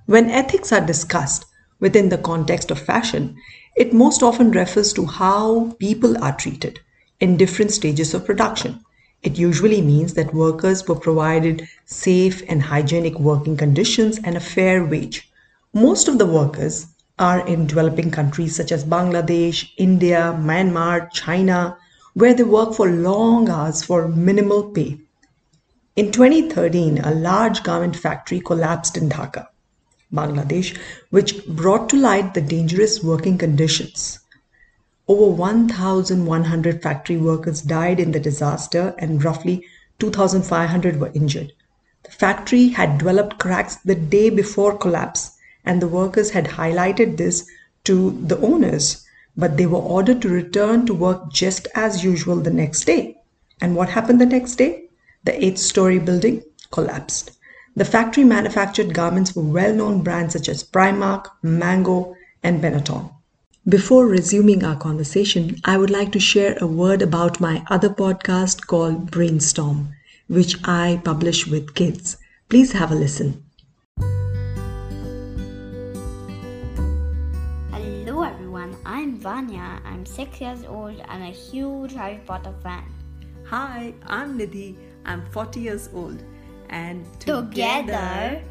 When 0.06 0.30
ethics 0.30 0.72
are 0.72 0.86
discussed 0.86 1.44
within 1.80 2.08
the 2.08 2.18
context 2.18 2.70
of 2.70 2.78
fashion, 2.78 3.36
it 3.76 3.92
most 3.92 4.22
often 4.22 4.52
refers 4.52 4.92
to 4.94 5.04
how 5.06 5.76
people 5.78 6.16
are 6.22 6.36
treated 6.36 6.80
in 7.22 7.36
different 7.36 7.70
stages 7.70 8.14
of 8.14 8.26
production. 8.26 8.84
It 9.22 9.38
usually 9.38 9.80
means 9.80 10.14
that 10.14 10.34
workers 10.34 10.88
were 10.88 10.96
provided 10.96 11.68
safe 11.84 12.42
and 12.48 12.60
hygienic 12.60 13.16
working 13.20 13.56
conditions 13.56 14.18
and 14.24 14.36
a 14.36 14.40
fair 14.40 14.84
wage. 14.84 15.30
Most 15.72 16.08
of 16.08 16.18
the 16.18 16.26
workers 16.26 16.88
are 17.20 17.46
in 17.46 17.68
developing 17.68 18.10
countries 18.10 18.56
such 18.56 18.72
as 18.72 18.84
Bangladesh, 18.84 19.70
India, 19.78 20.36
Myanmar, 20.36 21.12
China, 21.12 21.76
where 22.14 22.34
they 22.34 22.42
work 22.42 22.74
for 22.74 22.90
long 22.90 23.48
hours 23.48 23.84
for 23.84 24.08
minimal 24.08 24.72
pay. 24.72 24.98
In 25.94 26.10
2013, 26.10 26.98
a 26.98 27.14
large 27.14 27.62
garment 27.62 27.94
factory 27.94 28.40
collapsed 28.40 28.96
in 28.96 29.08
Dhaka. 29.08 29.46
Bangladesh, 30.12 30.76
which 31.10 31.46
brought 31.46 31.88
to 31.90 31.96
light 31.96 32.34
the 32.34 32.40
dangerous 32.40 33.04
working 33.04 33.38
conditions. 33.38 34.18
Over 35.12 35.26
1,100 35.26 36.82
factory 36.82 37.18
workers 37.18 37.60
died 37.60 38.00
in 38.00 38.12
the 38.12 38.18
disaster 38.18 38.94
and 38.96 39.22
roughly 39.22 39.62
2,500 39.98 40.98
were 40.98 41.10
injured. 41.12 41.52
The 42.04 42.10
factory 42.10 42.68
had 42.68 42.96
developed 42.96 43.38
cracks 43.38 43.76
the 43.76 43.94
day 43.94 44.30
before 44.30 44.78
collapse, 44.78 45.32
and 45.66 45.82
the 45.82 45.86
workers 45.86 46.30
had 46.30 46.46
highlighted 46.46 47.18
this 47.18 47.46
to 47.84 48.18
the 48.26 48.38
owners, 48.40 49.04
but 49.36 49.58
they 49.58 49.66
were 49.66 49.80
ordered 49.80 50.22
to 50.22 50.30
return 50.30 50.86
to 50.86 50.94
work 50.94 51.30
just 51.30 51.68
as 51.74 52.02
usual 52.02 52.36
the 52.36 52.50
next 52.50 52.84
day. 52.84 53.18
And 53.60 53.76
what 53.76 53.90
happened 53.90 54.18
the 54.18 54.24
next 54.24 54.54
day? 54.54 54.84
The 55.24 55.44
eight 55.44 55.58
story 55.58 55.98
building 55.98 56.42
collapsed. 56.70 57.32
The 57.76 57.84
factory 57.84 58.24
manufactured 58.24 58.94
garments 58.94 59.32
for 59.32 59.42
well-known 59.42 60.04
brands 60.04 60.32
such 60.32 60.48
as 60.48 60.64
Primark, 60.64 61.26
Mango, 61.42 62.14
and 62.42 62.62
Benetton. 62.62 63.12
Before 63.68 64.08
resuming 64.08 64.64
our 64.64 64.74
conversation, 64.74 65.54
I 65.64 65.78
would 65.78 65.90
like 65.90 66.10
to 66.12 66.18
share 66.18 66.58
a 66.60 66.66
word 66.66 67.00
about 67.00 67.38
my 67.38 67.62
other 67.70 67.88
podcast 67.88 68.66
called 68.66 69.12
Brainstorm, 69.12 69.94
which 70.26 70.56
I 70.64 71.00
publish 71.04 71.46
with 71.46 71.72
kids. 71.76 72.16
Please 72.48 72.72
have 72.72 72.90
a 72.90 72.96
listen. 72.96 73.44
Hello 77.70 78.24
everyone, 78.24 78.74
I'm 78.84 79.20
Vanya. 79.20 79.80
I'm 79.84 80.04
six 80.06 80.40
years 80.40 80.64
old 80.64 81.00
and 81.08 81.22
a 81.22 81.30
huge 81.30 81.92
Harry 81.92 82.20
Potter 82.26 82.54
fan. 82.64 82.82
Hi, 83.46 83.94
I'm 84.08 84.36
Nidhi. 84.36 84.74
I'm 85.06 85.24
40 85.26 85.60
years 85.60 85.88
old 85.94 86.20
and 86.68 87.04
together, 87.20 87.82
together 87.82 88.42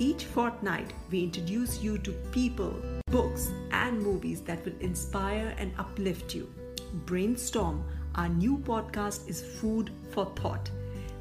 each 0.00 0.24
fortnight 0.24 0.92
we 1.12 1.22
introduce 1.22 1.80
you 1.80 1.98
to 1.98 2.10
people, 2.32 2.74
books, 3.10 3.52
and 3.70 4.02
movies 4.02 4.40
that 4.40 4.64
will 4.64 4.74
inspire 4.80 5.54
and 5.58 5.72
uplift 5.78 6.34
you. 6.34 6.52
Brainstorm, 7.04 7.84
our 8.16 8.28
new 8.28 8.58
podcast, 8.58 9.28
is 9.28 9.42
food 9.42 9.90
for 10.10 10.26
thought, 10.34 10.68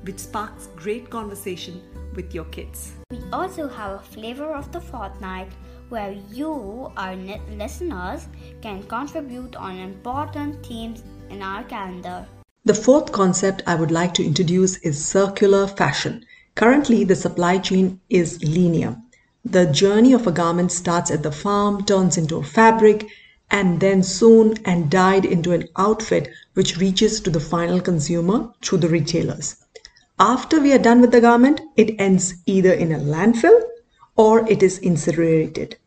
which 0.01 0.17
sparks 0.17 0.67
great 0.75 1.11
conversation 1.11 1.81
with 2.15 2.33
your 2.33 2.45
kids. 2.45 2.93
We 3.11 3.19
also 3.31 3.67
have 3.67 3.91
a 3.99 4.03
flavor 4.03 4.55
of 4.55 4.71
the 4.71 4.81
fortnight 4.81 5.51
where 5.89 6.13
you, 6.31 6.91
our 6.97 7.15
listeners, 7.15 8.27
can 8.63 8.81
contribute 8.83 9.55
on 9.55 9.77
important 9.77 10.65
themes 10.65 11.03
in 11.29 11.43
our 11.43 11.63
calendar. 11.65 12.25
The 12.63 12.73
fourth 12.73 13.11
concept 13.11 13.61
I 13.67 13.75
would 13.75 13.91
like 13.91 14.15
to 14.15 14.25
introduce 14.25 14.77
is 14.77 15.05
circular 15.05 15.67
fashion. 15.67 16.25
Currently, 16.55 17.03
the 17.03 17.15
supply 17.15 17.59
chain 17.59 17.99
is 18.09 18.43
linear. 18.43 18.97
The 19.47 19.67
journey 19.67 20.11
of 20.11 20.25
a 20.25 20.31
garment 20.31 20.71
starts 20.71 21.11
at 21.11 21.21
the 21.21 21.31
farm, 21.31 21.85
turns 21.85 22.17
into 22.17 22.37
a 22.37 22.43
fabric, 22.43 23.05
and 23.51 23.79
then 23.79 24.01
sewn 24.01 24.55
and 24.65 24.89
dyed 24.89 25.23
into 25.23 25.51
an 25.51 25.67
outfit 25.77 26.29
which 26.55 26.77
reaches 26.77 27.21
to 27.21 27.29
the 27.29 27.39
final 27.39 27.79
consumer 27.79 28.49
through 28.63 28.79
the 28.79 28.89
retailers. 28.89 29.57
After 30.17 30.59
we 30.59 30.73
are 30.73 30.79
done 30.79 30.99
with 30.99 31.11
the 31.11 31.21
garment, 31.21 31.61
it 31.77 31.93
ends 31.99 32.33
either 32.47 32.73
in 32.73 32.91
a 32.91 32.97
landfill 32.97 33.61
or 34.15 34.49
it 34.49 34.63
is 34.63 34.79
incinerated. 34.79 35.77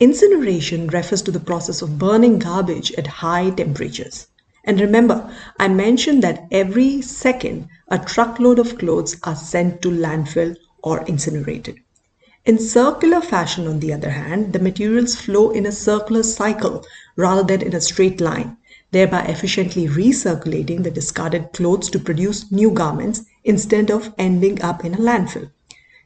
Incineration 0.00 0.88
refers 0.88 1.22
to 1.22 1.30
the 1.30 1.38
process 1.38 1.82
of 1.82 2.00
burning 2.00 2.40
garbage 2.40 2.90
at 2.98 3.06
high 3.06 3.50
temperatures. 3.50 4.26
And 4.64 4.80
remember, 4.80 5.32
I 5.60 5.68
mentioned 5.68 6.24
that 6.24 6.48
every 6.50 7.00
second 7.00 7.68
a 7.86 8.00
truckload 8.00 8.58
of 8.58 8.76
clothes 8.76 9.16
are 9.22 9.36
sent 9.36 9.82
to 9.82 9.88
landfill 9.88 10.56
or 10.82 11.04
incinerated. 11.06 11.83
In 12.46 12.58
circular 12.58 13.22
fashion, 13.22 13.66
on 13.66 13.80
the 13.80 13.94
other 13.94 14.10
hand, 14.10 14.52
the 14.52 14.58
materials 14.58 15.14
flow 15.14 15.50
in 15.50 15.64
a 15.64 15.72
circular 15.72 16.22
cycle 16.22 16.84
rather 17.16 17.42
than 17.42 17.62
in 17.66 17.74
a 17.74 17.80
straight 17.80 18.20
line, 18.20 18.58
thereby 18.90 19.22
efficiently 19.22 19.88
recirculating 19.88 20.82
the 20.82 20.90
discarded 20.90 21.54
clothes 21.54 21.88
to 21.88 21.98
produce 21.98 22.52
new 22.52 22.70
garments 22.70 23.22
instead 23.44 23.90
of 23.90 24.12
ending 24.18 24.60
up 24.60 24.84
in 24.84 24.92
a 24.92 24.98
landfill. 24.98 25.50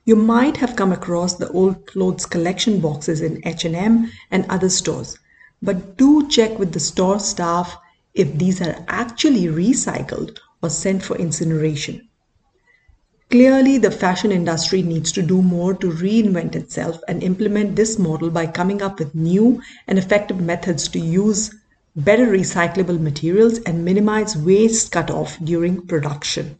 You 0.05 0.14
might 0.14 0.59
have 0.59 0.77
come 0.77 0.92
across 0.92 1.35
the 1.35 1.51
old 1.51 1.87
clothes 1.87 2.24
collection 2.24 2.79
boxes 2.79 3.20
in 3.20 3.42
H&M 3.44 4.09
and 4.31 4.46
other 4.48 4.68
stores, 4.68 5.18
but 5.61 5.96
do 5.96 6.29
check 6.29 6.57
with 6.57 6.70
the 6.70 6.79
store 6.79 7.18
staff 7.18 7.77
if 8.14 8.38
these 8.38 8.62
are 8.62 8.85
actually 8.87 9.46
recycled 9.46 10.38
or 10.62 10.70
sent 10.70 11.03
for 11.03 11.16
incineration. 11.16 12.08
Clearly, 13.30 13.76
the 13.76 13.90
fashion 13.90 14.32
industry 14.32 14.82
needs 14.82 15.12
to 15.12 15.20
do 15.20 15.42
more 15.42 15.74
to 15.74 15.90
reinvent 15.90 16.56
itself 16.56 16.98
and 17.08 17.22
implement 17.22 17.76
this 17.76 17.98
model 17.98 18.30
by 18.30 18.46
coming 18.46 18.80
up 18.80 18.98
with 18.98 19.14
new 19.14 19.60
and 19.86 19.98
effective 19.98 20.40
methods 20.40 20.88
to 20.88 20.98
use 20.98 21.54
better 21.94 22.26
recyclable 22.26 22.98
materials 22.98 23.58
and 23.66 23.84
minimize 23.84 24.34
waste 24.34 24.92
cut 24.92 25.10
off 25.10 25.36
during 25.44 25.86
production. 25.86 26.58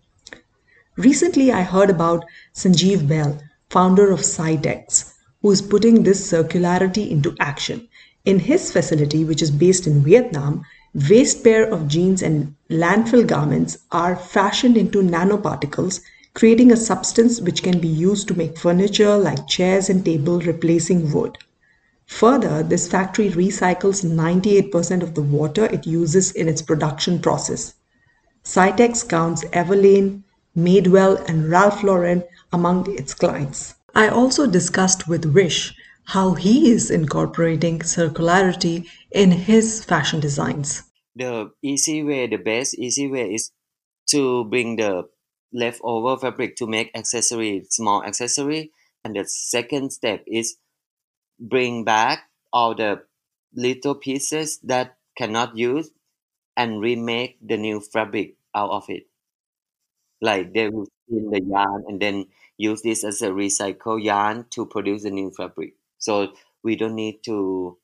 Recently, 0.99 1.51
I 1.51 1.63
heard 1.63 1.89
about 1.89 2.27
Sanjeev 2.55 3.09
Bahl, 3.09 3.41
founder 3.71 4.11
of 4.11 4.21
Saitex, 4.21 5.15
who 5.41 5.51
is 5.51 5.63
putting 5.63 6.03
this 6.03 6.31
circularity 6.31 7.11
into 7.11 7.35
action. 7.41 7.89
In 8.27 8.41
his 8.41 8.71
facility, 8.71 9.25
which 9.25 9.41
is 9.41 9.51
based 9.51 9.87
in 9.87 10.03
Vietnam, 10.03 10.67
waste 11.09 11.43
pair 11.43 11.65
of 11.65 11.89
jeans 11.89 12.21
and 12.21 12.55
landfill 12.69 13.27
garments 13.27 13.79
are 13.91 14.17
fashioned 14.17 14.77
into 14.77 15.01
nanoparticles 15.01 16.03
creating 16.39 16.71
a 16.71 16.77
substance 16.77 17.41
which 17.41 17.65
can 17.65 17.81
be 17.81 17.89
used 17.89 18.29
to 18.29 18.39
make 18.39 18.57
furniture 18.57 19.17
like 19.17 19.49
chairs 19.49 19.91
and 19.91 20.05
tables 20.05 20.47
replacing 20.47 21.11
wood. 21.13 21.37
Further, 22.07 22.63
this 22.63 22.87
factory 22.87 23.31
recycles 23.31 24.05
98% 24.05 25.03
of 25.03 25.17
the 25.17 25.23
water 25.23 25.65
it 25.65 25.85
uses 25.85 26.31
in 26.31 26.47
its 26.47 26.63
production 26.63 27.19
process. 27.19 27.75
Saitex 28.45 29.09
counts 29.09 29.43
Everlane, 29.47 30.23
Madewell, 30.57 31.17
and 31.29 31.51
Ralph 31.51 31.83
Lauren 31.83 32.23
among 32.53 32.89
its 32.97 33.15
clients. 33.15 33.75
I 33.97 34.07
also 34.07 34.47
discussed 34.47 35.09
with 35.09 35.35
Vish 35.35 35.75
how 36.05 36.35
he 36.35 36.71
is 36.71 36.89
incorporating 36.89 37.81
circularity 37.81 38.87
in 39.11 39.33
his 39.33 39.85
fashion 39.85 40.21
designs. 40.21 40.85
The 41.17 41.51
easy 41.63 42.05
way, 42.05 42.29
the 42.29 42.37
best 42.37 42.79
easy 42.79 43.11
way 43.11 43.35
is 43.35 43.51
to 44.11 44.45
bring 44.45 44.77
the 44.77 45.09
leftover 45.53 46.17
fabric 46.19 46.57
to 46.57 46.67
make 46.67 46.91
accessory, 46.97 47.65
small 47.71 48.03
accessory. 48.05 48.73
And 49.05 49.17
the 49.17 49.25
second 49.25 49.93
step 49.93 50.25
is 50.27 50.57
bring 51.41 51.85
back 51.85 52.31
all 52.53 52.75
the 52.75 53.05
little 53.55 53.95
pieces 53.95 54.59
that 54.65 54.97
cannot 55.17 55.57
use 55.57 55.91
and 56.57 56.81
remake 56.81 57.39
the 57.43 57.57
new 57.57 57.81
fabric 57.81 58.37
out 58.55 58.71
of 58.71 58.91
it. 58.91 59.09
Like 60.21 60.53
they 60.53 60.69
will 60.69 60.87
spin 60.87 61.31
the 61.31 61.43
yarn 61.43 61.85
and 61.89 62.01
then 62.01 62.27
use 62.57 62.83
this 62.83 63.05
as 63.05 63.23
a 63.23 63.31
recycle 63.31 64.03
yarn 64.03 64.47
to 64.51 64.67
produce 64.67 65.05
a 65.05 65.11
new 65.11 65.31
fabric. 65.31 65.75
So 65.99 66.35
we 66.63 66.77
don't 66.77 66.95
need 66.95 67.23
to 67.25 67.79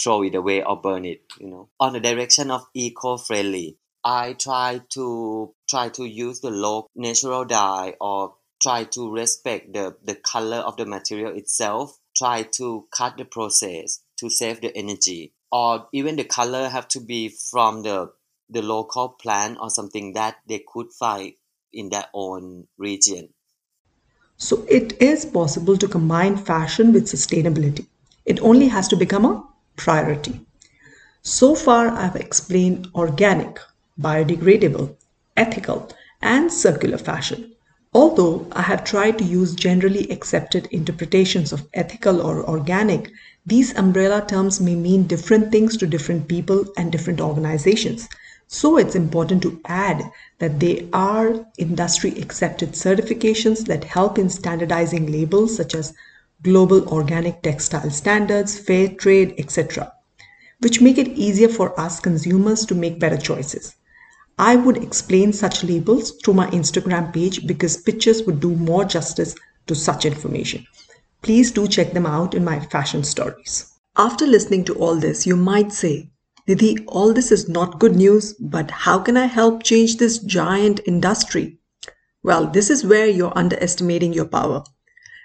throw 0.00 0.22
it 0.22 0.34
away 0.34 0.62
or 0.62 0.80
burn 0.80 1.04
it, 1.04 1.22
you 1.38 1.48
know. 1.48 1.68
On 1.80 1.92
the 1.92 2.00
direction 2.00 2.50
of 2.50 2.66
eco-friendly, 2.74 3.76
I 4.10 4.32
try 4.32 4.80
to 4.94 5.54
try 5.68 5.90
to 5.90 6.04
use 6.06 6.40
the 6.40 6.50
low 6.50 6.86
natural 6.96 7.44
dye 7.44 7.94
or 8.00 8.36
try 8.62 8.84
to 8.84 9.12
respect 9.12 9.74
the, 9.74 9.96
the 10.02 10.14
color 10.14 10.56
of 10.56 10.78
the 10.78 10.86
material 10.86 11.36
itself, 11.36 11.98
try 12.16 12.44
to 12.54 12.86
cut 12.90 13.18
the 13.18 13.26
process 13.26 14.00
to 14.20 14.30
save 14.30 14.62
the 14.62 14.74
energy. 14.74 15.34
Or 15.52 15.88
even 15.92 16.16
the 16.16 16.24
color 16.24 16.70
have 16.70 16.88
to 16.88 17.00
be 17.00 17.28
from 17.28 17.82
the 17.82 18.10
the 18.48 18.62
local 18.62 19.10
plant 19.10 19.58
or 19.60 19.68
something 19.68 20.14
that 20.14 20.36
they 20.46 20.64
could 20.66 20.90
find 20.90 21.34
in 21.70 21.90
their 21.90 22.06
own 22.14 22.66
region. 22.78 23.28
So 24.38 24.64
it 24.70 25.02
is 25.02 25.26
possible 25.26 25.76
to 25.76 25.86
combine 25.86 26.38
fashion 26.38 26.94
with 26.94 27.12
sustainability. 27.12 27.86
It 28.24 28.40
only 28.40 28.68
has 28.68 28.88
to 28.88 28.96
become 28.96 29.26
a 29.26 29.44
priority. 29.76 30.40
So 31.20 31.54
far, 31.54 31.88
I've 31.88 32.16
explained 32.16 32.88
organic, 32.94 33.58
biodegradable, 34.00 34.96
ethical, 35.36 35.90
and 36.22 36.52
circular 36.52 36.98
fashion. 36.98 37.52
Although 37.94 38.46
I 38.52 38.62
have 38.62 38.84
tried 38.84 39.18
to 39.18 39.24
use 39.24 39.54
generally 39.54 40.10
accepted 40.10 40.66
interpretations 40.66 41.52
of 41.52 41.66
ethical 41.72 42.20
or 42.20 42.48
organic, 42.48 43.10
these 43.46 43.74
umbrella 43.76 44.24
terms 44.26 44.60
may 44.60 44.74
mean 44.74 45.06
different 45.06 45.50
things 45.50 45.76
to 45.78 45.86
different 45.86 46.28
people 46.28 46.66
and 46.76 46.92
different 46.92 47.20
organizations. 47.20 48.08
So 48.46 48.76
it's 48.76 48.94
important 48.94 49.42
to 49.42 49.60
add 49.64 50.10
that 50.38 50.60
they 50.60 50.88
are 50.92 51.46
industry 51.56 52.18
accepted 52.20 52.72
certifications 52.72 53.66
that 53.66 53.84
help 53.84 54.18
in 54.18 54.28
standardizing 54.28 55.10
labels 55.10 55.56
such 55.56 55.74
as 55.74 55.94
Global 56.42 56.88
Organic 56.88 57.42
Textile 57.42 57.90
Standards, 57.90 58.58
Fair 58.58 58.88
Trade, 58.88 59.34
etc., 59.38 59.92
which 60.60 60.80
make 60.80 60.98
it 60.98 61.08
easier 61.08 61.48
for 61.48 61.78
us 61.80 62.00
consumers 62.00 62.64
to 62.66 62.74
make 62.74 63.00
better 63.00 63.16
choices. 63.16 63.74
I 64.40 64.54
would 64.54 64.76
explain 64.76 65.32
such 65.32 65.64
labels 65.64 66.12
through 66.12 66.34
my 66.34 66.46
Instagram 66.50 67.12
page 67.12 67.44
because 67.44 67.76
pictures 67.76 68.22
would 68.22 68.38
do 68.38 68.54
more 68.54 68.84
justice 68.84 69.34
to 69.66 69.74
such 69.74 70.04
information. 70.04 70.64
Please 71.22 71.50
do 71.50 71.66
check 71.66 71.92
them 71.92 72.06
out 72.06 72.34
in 72.34 72.44
my 72.44 72.60
fashion 72.60 73.02
stories. 73.02 73.72
After 73.96 74.28
listening 74.28 74.64
to 74.66 74.74
all 74.74 74.94
this, 74.94 75.26
you 75.26 75.34
might 75.34 75.72
say, 75.72 76.10
Nidhi, 76.46 76.84
all 76.86 77.12
this 77.12 77.32
is 77.32 77.48
not 77.48 77.80
good 77.80 77.96
news, 77.96 78.32
but 78.34 78.70
how 78.70 79.00
can 79.00 79.16
I 79.16 79.26
help 79.26 79.64
change 79.64 79.96
this 79.96 80.18
giant 80.18 80.80
industry? 80.86 81.58
Well, 82.22 82.46
this 82.46 82.70
is 82.70 82.84
where 82.84 83.08
you're 83.08 83.36
underestimating 83.36 84.12
your 84.12 84.26
power. 84.26 84.62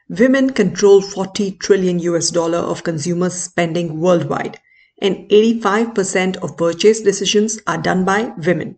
Women 0.10 0.50
control 0.50 1.02
40 1.02 1.52
trillion 1.52 2.00
US 2.00 2.32
dollar 2.32 2.58
of 2.58 2.84
consumer 2.84 3.30
spending 3.30 4.00
worldwide, 4.00 4.60
and 5.00 5.30
85% 5.30 6.38
of 6.38 6.58
purchase 6.58 7.00
decisions 7.02 7.60
are 7.68 7.78
done 7.78 8.06
by 8.06 8.34
women. 8.38 8.78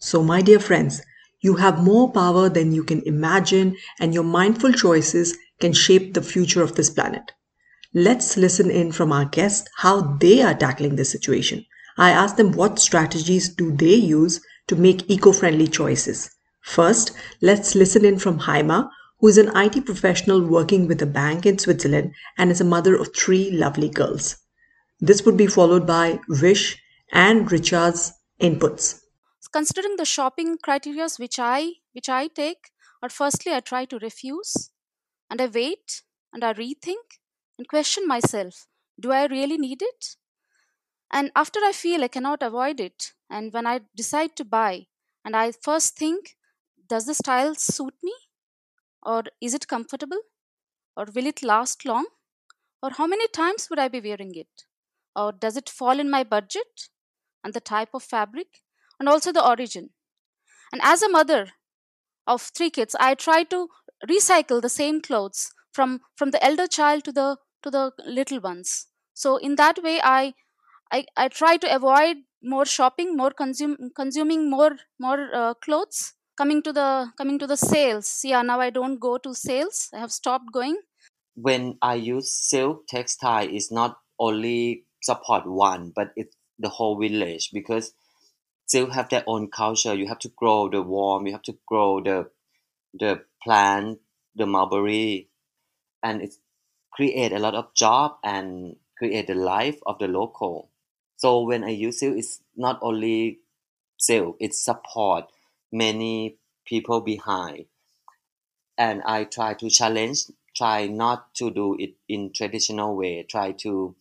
So, 0.00 0.22
my 0.22 0.42
dear 0.42 0.60
friends, 0.60 1.02
you 1.40 1.56
have 1.56 1.82
more 1.82 2.12
power 2.12 2.48
than 2.48 2.72
you 2.72 2.84
can 2.84 3.02
imagine, 3.02 3.76
and 3.98 4.14
your 4.14 4.22
mindful 4.22 4.72
choices 4.72 5.36
can 5.58 5.72
shape 5.72 6.14
the 6.14 6.22
future 6.22 6.62
of 6.62 6.76
this 6.76 6.88
planet. 6.88 7.32
Let's 7.92 8.36
listen 8.36 8.70
in 8.70 8.92
from 8.92 9.10
our 9.10 9.24
guests 9.24 9.68
how 9.78 10.16
they 10.18 10.40
are 10.40 10.54
tackling 10.54 10.94
this 10.94 11.10
situation. 11.10 11.64
I 11.96 12.10
asked 12.10 12.36
them 12.36 12.52
what 12.52 12.78
strategies 12.78 13.48
do 13.48 13.72
they 13.72 13.94
use 13.94 14.40
to 14.68 14.76
make 14.76 15.10
eco-friendly 15.10 15.66
choices. 15.66 16.30
First, 16.60 17.10
let's 17.42 17.74
listen 17.74 18.04
in 18.04 18.20
from 18.20 18.38
Haima, 18.38 18.88
who 19.18 19.26
is 19.26 19.38
an 19.38 19.50
IT 19.56 19.84
professional 19.84 20.46
working 20.46 20.86
with 20.86 21.02
a 21.02 21.06
bank 21.06 21.44
in 21.44 21.58
Switzerland 21.58 22.12
and 22.36 22.52
is 22.52 22.60
a 22.60 22.64
mother 22.64 22.94
of 22.94 23.12
three 23.16 23.50
lovely 23.50 23.88
girls. 23.88 24.36
This 25.00 25.24
would 25.24 25.36
be 25.36 25.48
followed 25.48 25.88
by 25.88 26.20
Vish 26.28 26.80
and 27.10 27.50
Richa's 27.50 28.12
inputs 28.40 29.00
considering 29.52 29.96
the 29.96 30.04
shopping 30.04 30.58
criteria 30.58 31.08
which 31.18 31.38
I 31.38 31.74
which 31.92 32.08
I 32.08 32.28
take, 32.28 32.72
or 33.02 33.08
firstly 33.08 33.52
I 33.54 33.60
try 33.60 33.84
to 33.86 33.98
refuse, 33.98 34.70
and 35.30 35.40
I 35.40 35.46
wait 35.46 36.02
and 36.32 36.44
I 36.44 36.54
rethink 36.54 37.20
and 37.58 37.68
question 37.68 38.06
myself: 38.06 38.68
Do 39.00 39.12
I 39.12 39.26
really 39.26 39.58
need 39.58 39.82
it? 39.82 40.16
And 41.10 41.30
after 41.36 41.60
I 41.60 41.72
feel 41.72 42.02
I 42.04 42.08
cannot 42.08 42.42
avoid 42.42 42.80
it, 42.80 43.12
and 43.28 43.52
when 43.52 43.66
I 43.66 43.80
decide 43.94 44.36
to 44.36 44.44
buy, 44.44 44.86
and 45.24 45.36
I 45.36 45.52
first 45.52 45.96
think, 45.96 46.36
does 46.88 47.06
the 47.06 47.14
style 47.14 47.54
suit 47.54 47.94
me, 48.02 48.14
or 49.02 49.24
is 49.40 49.54
it 49.54 49.68
comfortable, 49.68 50.20
or 50.96 51.06
will 51.14 51.26
it 51.26 51.42
last 51.42 51.84
long, 51.84 52.06
or 52.82 52.90
how 52.90 53.06
many 53.06 53.28
times 53.28 53.68
would 53.70 53.78
I 53.78 53.88
be 53.88 54.00
wearing 54.00 54.34
it, 54.34 54.64
or 55.16 55.32
does 55.32 55.56
it 55.56 55.68
fall 55.68 55.98
in 56.00 56.10
my 56.10 56.24
budget, 56.24 56.88
and 57.44 57.54
the 57.54 57.60
type 57.60 57.90
of 57.94 58.02
fabric 58.02 58.62
and 58.98 59.08
also 59.08 59.32
the 59.32 59.46
origin. 59.46 59.90
And 60.72 60.80
as 60.82 61.02
a 61.02 61.08
mother 61.08 61.52
of 62.26 62.42
three 62.42 62.70
kids, 62.70 62.96
I 63.00 63.14
try 63.14 63.44
to 63.44 63.68
recycle 64.08 64.62
the 64.62 64.68
same 64.68 65.00
clothes 65.00 65.50
from 65.72 66.00
from 66.16 66.30
the 66.30 66.42
elder 66.44 66.66
child 66.66 67.04
to 67.04 67.12
the 67.12 67.38
to 67.62 67.70
the 67.70 67.92
little 68.04 68.40
ones. 68.40 68.86
So 69.14 69.36
in 69.36 69.56
that 69.56 69.82
way, 69.82 70.00
I 70.02 70.34
I, 70.92 71.06
I 71.16 71.28
try 71.28 71.56
to 71.58 71.74
avoid 71.74 72.18
more 72.42 72.66
shopping, 72.66 73.16
more 73.16 73.30
consume 73.30 73.76
consuming 73.96 74.50
more 74.50 74.76
more 74.98 75.34
uh, 75.34 75.54
clothes. 75.54 76.14
Coming 76.36 76.62
to 76.62 76.72
the 76.72 77.12
coming 77.18 77.38
to 77.40 77.46
the 77.48 77.56
sales, 77.56 78.20
yeah. 78.24 78.42
Now 78.42 78.60
I 78.60 78.70
don't 78.70 78.98
go 78.98 79.18
to 79.18 79.34
sales. 79.34 79.88
I 79.92 79.98
have 79.98 80.12
stopped 80.12 80.52
going. 80.52 80.78
When 81.36 81.78
I 81.80 81.94
use 81.94 82.30
silk 82.34 82.86
textile, 82.88 83.48
it's 83.48 83.72
not 83.72 83.98
only 84.18 84.84
support 85.02 85.46
one, 85.46 85.92
but 85.96 86.12
it's 86.16 86.36
the 86.58 86.68
whole 86.68 86.98
village 87.00 87.50
because 87.52 87.94
still 88.68 88.90
have 88.90 89.08
their 89.08 89.24
own 89.26 89.48
culture. 89.48 89.94
You 89.94 90.06
have 90.08 90.18
to 90.20 90.28
grow 90.28 90.68
the 90.68 90.82
worm, 90.82 91.26
you 91.26 91.32
have 91.32 91.42
to 91.42 91.58
grow 91.66 92.00
the 92.00 92.30
the 92.94 93.22
plant, 93.42 94.00
the 94.36 94.46
mulberry, 94.46 95.28
and 96.02 96.22
it 96.22 96.34
create 96.92 97.32
a 97.32 97.38
lot 97.38 97.54
of 97.54 97.74
job 97.74 98.16
and 98.22 98.76
create 98.96 99.26
the 99.26 99.34
life 99.34 99.78
of 99.86 99.98
the 99.98 100.08
local. 100.08 100.70
So 101.16 101.42
when 101.42 101.64
I 101.64 101.70
use 101.70 102.00
silk, 102.00 102.16
it's 102.16 102.40
not 102.56 102.78
only 102.82 103.40
silk; 103.96 104.36
it 104.40 104.54
support 104.54 105.24
many 105.72 106.36
people 106.64 107.00
behind, 107.00 107.66
and 108.76 109.02
I 109.04 109.24
try 109.24 109.54
to 109.54 109.70
challenge 109.70 110.24
try 110.56 110.88
not 110.88 111.34
to 111.34 111.50
do 111.50 111.76
it 111.78 111.94
in 112.08 112.32
traditional 112.32 112.96
way. 112.96 113.22
Try 113.22 113.52
to 113.52 113.94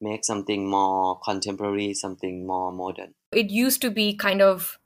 make 0.00 0.24
something 0.24 0.68
more 0.68 1.18
contemporary, 1.20 1.94
something 1.94 2.46
more 2.46 2.70
modern. 2.72 3.14
It 3.34 3.50
used 3.50 3.80
to 3.82 3.90
be 3.90 4.14
kind 4.14 4.42
of 4.42 4.78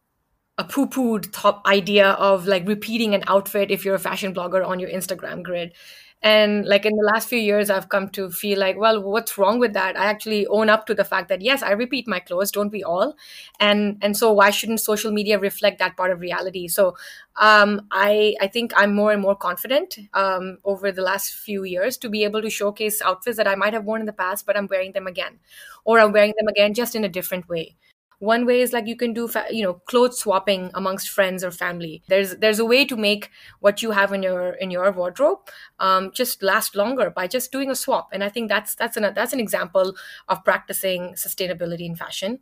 a 0.59 0.65
poo-pooed 0.65 1.33
top 1.33 1.65
idea 1.67 2.11
of 2.13 2.47
like 2.47 2.67
repeating 2.67 3.15
an 3.15 3.23
outfit 3.29 3.71
if 3.71 3.85
you're 3.85 3.95
a 3.95 3.99
fashion 4.01 4.35
blogger 4.35 4.67
on 4.67 4.81
your 4.81 4.91
Instagram 4.91 5.43
grid. 5.43 5.73
And 6.21 6.67
like 6.67 6.85
in 6.85 6.97
the 6.97 7.05
last 7.13 7.29
few 7.29 7.39
years, 7.39 7.71
I've 7.71 7.91
come 7.91 8.09
to 8.09 8.29
feel 8.29 8.59
like, 8.59 8.77
well, 8.77 9.01
what's 9.01 9.39
wrong 9.39 9.61
with 9.61 9.73
that? 9.75 9.97
I 9.97 10.07
actually 10.07 10.49
own 10.49 10.69
up 10.69 10.85
to 10.87 10.95
the 10.95 11.05
fact 11.05 11.29
that 11.29 11.41
yes, 11.41 11.63
I 11.63 11.71
repeat 11.71 12.09
my 12.09 12.19
clothes, 12.19 12.51
don't 12.51 12.73
we 12.73 12.83
all? 12.83 13.15
And 13.61 13.99
and 14.03 14.17
so 14.17 14.33
why 14.33 14.51
shouldn't 14.51 14.81
social 14.81 15.13
media 15.13 15.39
reflect 15.39 15.79
that 15.79 15.97
part 15.97 16.11
of 16.11 16.21
reality? 16.21 16.67
So 16.67 16.97
um, 17.41 17.83
I 17.93 18.35
I 18.41 18.49
think 18.49 18.73
I'm 18.77 18.97
more 18.97 19.13
and 19.13 19.23
more 19.23 19.37
confident 19.37 19.97
um, 20.13 20.59
over 20.65 20.91
the 20.91 21.03
last 21.03 21.35
few 21.35 21.63
years 21.63 21.97
to 21.99 22.09
be 22.09 22.25
able 22.25 22.43
to 22.43 22.51
showcase 22.51 23.01
outfits 23.01 23.37
that 23.37 23.47
I 23.47 23.55
might 23.55 23.73
have 23.73 23.85
worn 23.85 24.01
in 24.01 24.07
the 24.07 24.13
past, 24.13 24.45
but 24.45 24.57
I'm 24.57 24.67
wearing 24.67 24.93
them 24.93 25.07
again, 25.07 25.39
or 25.85 26.01
I'm 26.01 26.11
wearing 26.11 26.35
them 26.37 26.49
again 26.49 26.75
just 26.75 26.97
in 26.97 27.05
a 27.05 27.09
different 27.09 27.49
way 27.49 27.77
one 28.21 28.47
way 28.47 28.61
is 28.61 28.73
like 28.73 28.87
you 28.87 28.97
can 28.97 29.13
do 29.13 29.29
fa- 29.29 29.47
you 29.51 29.63
know 29.63 29.75
clothes 29.75 30.19
swapping 30.19 30.71
amongst 30.75 31.09
friends 31.09 31.45
or 31.45 31.51
family. 31.51 32.03
There's 32.09 32.37
there's 32.37 32.59
a 32.59 32.65
way 32.65 32.85
to 32.85 32.97
make 32.97 33.31
what 33.61 33.83
you 33.83 33.93
have 33.93 34.13
in 34.13 34.23
your 34.23 34.51
in 34.55 34.71
your 34.71 34.91
wardrobe 34.93 35.39
um, 35.79 36.11
just 36.13 36.43
last 36.43 36.75
longer 36.75 37.11
by 37.11 37.27
just 37.29 37.53
doing 37.53 37.71
a 37.71 37.77
swap. 37.77 38.09
And 38.13 38.25
i 38.25 38.29
think 38.29 38.49
that's 38.49 38.75
that's 38.75 38.97
an 38.97 39.13
that's 39.15 39.33
an 39.33 39.41
example 39.41 39.95
of 40.29 40.45
practicing 40.45 41.13
sustainability 41.15 41.87
in 41.87 41.97
fashion. 41.97 42.41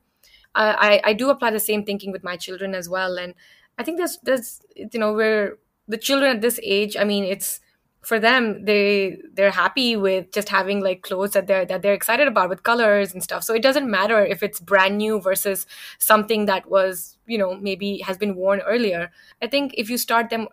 I, 0.54 1.00
I 1.04 1.12
do 1.12 1.28
apply 1.30 1.50
the 1.50 1.60
same 1.60 1.84
thinking 1.84 2.12
with 2.12 2.24
my 2.24 2.36
children 2.36 2.74
as 2.74 2.88
well. 2.88 3.18
And 3.18 3.34
i 3.78 3.82
think 3.82 3.98
there's 3.98 4.18
there's 4.22 4.60
you 4.74 4.98
know 4.98 5.12
we're 5.12 5.58
the 5.86 5.98
children 5.98 6.34
at 6.36 6.40
this 6.40 6.58
age 6.62 6.96
i 6.96 7.04
mean 7.04 7.24
it's 7.24 7.60
for 8.06 8.20
them 8.20 8.64
they 8.64 9.18
they're 9.34 9.50
happy 9.50 9.96
with 9.96 10.30
just 10.32 10.48
having 10.48 10.80
like 10.82 11.02
clothes 11.02 11.32
that 11.32 11.46
they're 11.48 11.66
that 11.66 11.82
they're 11.82 11.94
excited 11.94 12.28
about 12.28 12.48
with 12.48 12.62
colors 12.62 13.12
and 13.12 13.22
stuff. 13.22 13.42
So 13.44 13.54
it 13.54 13.62
doesn't 13.62 13.90
matter 13.90 14.24
if 14.24 14.42
it's 14.42 14.60
brand 14.60 14.98
new 14.98 15.20
versus 15.20 15.66
something 15.98 16.46
that 16.46 16.70
was 16.70 17.18
you 17.26 17.38
know 17.38 17.56
maybe 17.56 17.98
has 18.00 18.16
been 18.18 18.36
worn 18.36 18.60
earlier. 18.60 19.10
I 19.42 19.48
think 19.48 19.74
if 19.76 19.90
you 19.90 19.98
start 19.98 20.30
them 20.30 20.48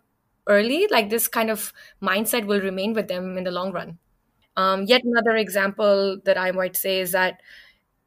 early 0.48 0.88
like 0.92 1.10
this 1.10 1.28
kind 1.28 1.50
of 1.50 1.72
mindset 2.02 2.46
will 2.46 2.60
remain 2.62 2.94
with 2.94 3.08
them 3.08 3.38
in 3.38 3.44
the 3.44 3.52
long 3.52 3.72
run. 3.72 3.98
Um, 4.58 4.84
yet 4.86 5.04
another 5.04 5.36
example 5.38 6.20
that 6.26 6.38
i 6.38 6.52
might 6.52 6.76
say 6.76 7.00
is 7.00 7.12
that 7.14 7.42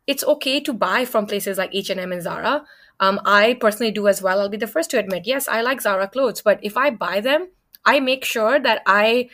it's 0.06 0.24
okay 0.24 0.60
to 0.60 0.72
buy 0.72 1.04
from 1.04 1.26
places 1.26 1.58
like 1.58 1.70
h&m 1.74 2.12
and 2.12 2.22
zara. 2.22 2.64
Um, 3.00 3.20
i 3.24 3.54
personally 3.60 3.92
do 3.92 4.08
as 4.08 4.22
well. 4.22 4.40
I'll 4.40 4.48
be 4.48 4.56
the 4.56 4.66
first 4.66 4.90
to 4.90 4.98
admit 4.98 5.26
yes 5.26 5.48
i 5.48 5.60
like 5.62 5.80
zara 5.82 6.08
clothes 6.08 6.42
but 6.42 6.58
if 6.62 6.76
i 6.76 6.90
buy 6.90 7.20
them 7.20 7.48
I 7.86 8.00
make 8.00 8.24
sure 8.24 8.58
that 8.60 8.82
I 8.84 9.30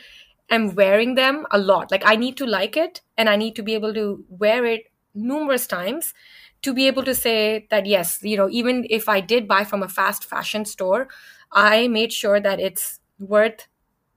am 0.49 0.75
wearing 0.75 1.15
them 1.15 1.45
a 1.51 1.57
lot. 1.57 1.91
Like 1.91 2.03
I 2.05 2.15
need 2.15 2.37
to 2.37 2.45
like 2.45 2.77
it 2.77 3.01
and 3.17 3.27
I 3.27 3.35
need 3.35 3.55
to 3.55 3.63
be 3.63 3.73
able 3.73 3.93
to 3.93 4.23
wear 4.29 4.65
it 4.65 4.91
numerous 5.13 5.67
times 5.67 6.13
to 6.61 6.73
be 6.73 6.87
able 6.87 7.03
to 7.03 7.13
say 7.13 7.67
that 7.69 7.85
yes, 7.85 8.19
you 8.21 8.37
know, 8.37 8.49
even 8.49 8.85
if 8.89 9.09
I 9.09 9.19
did 9.19 9.47
buy 9.47 9.63
from 9.63 9.83
a 9.83 9.89
fast 9.89 10.23
fashion 10.23 10.65
store, 10.65 11.09
I 11.51 11.87
made 11.87 12.13
sure 12.13 12.39
that 12.39 12.59
it's 12.59 12.99
worth 13.19 13.67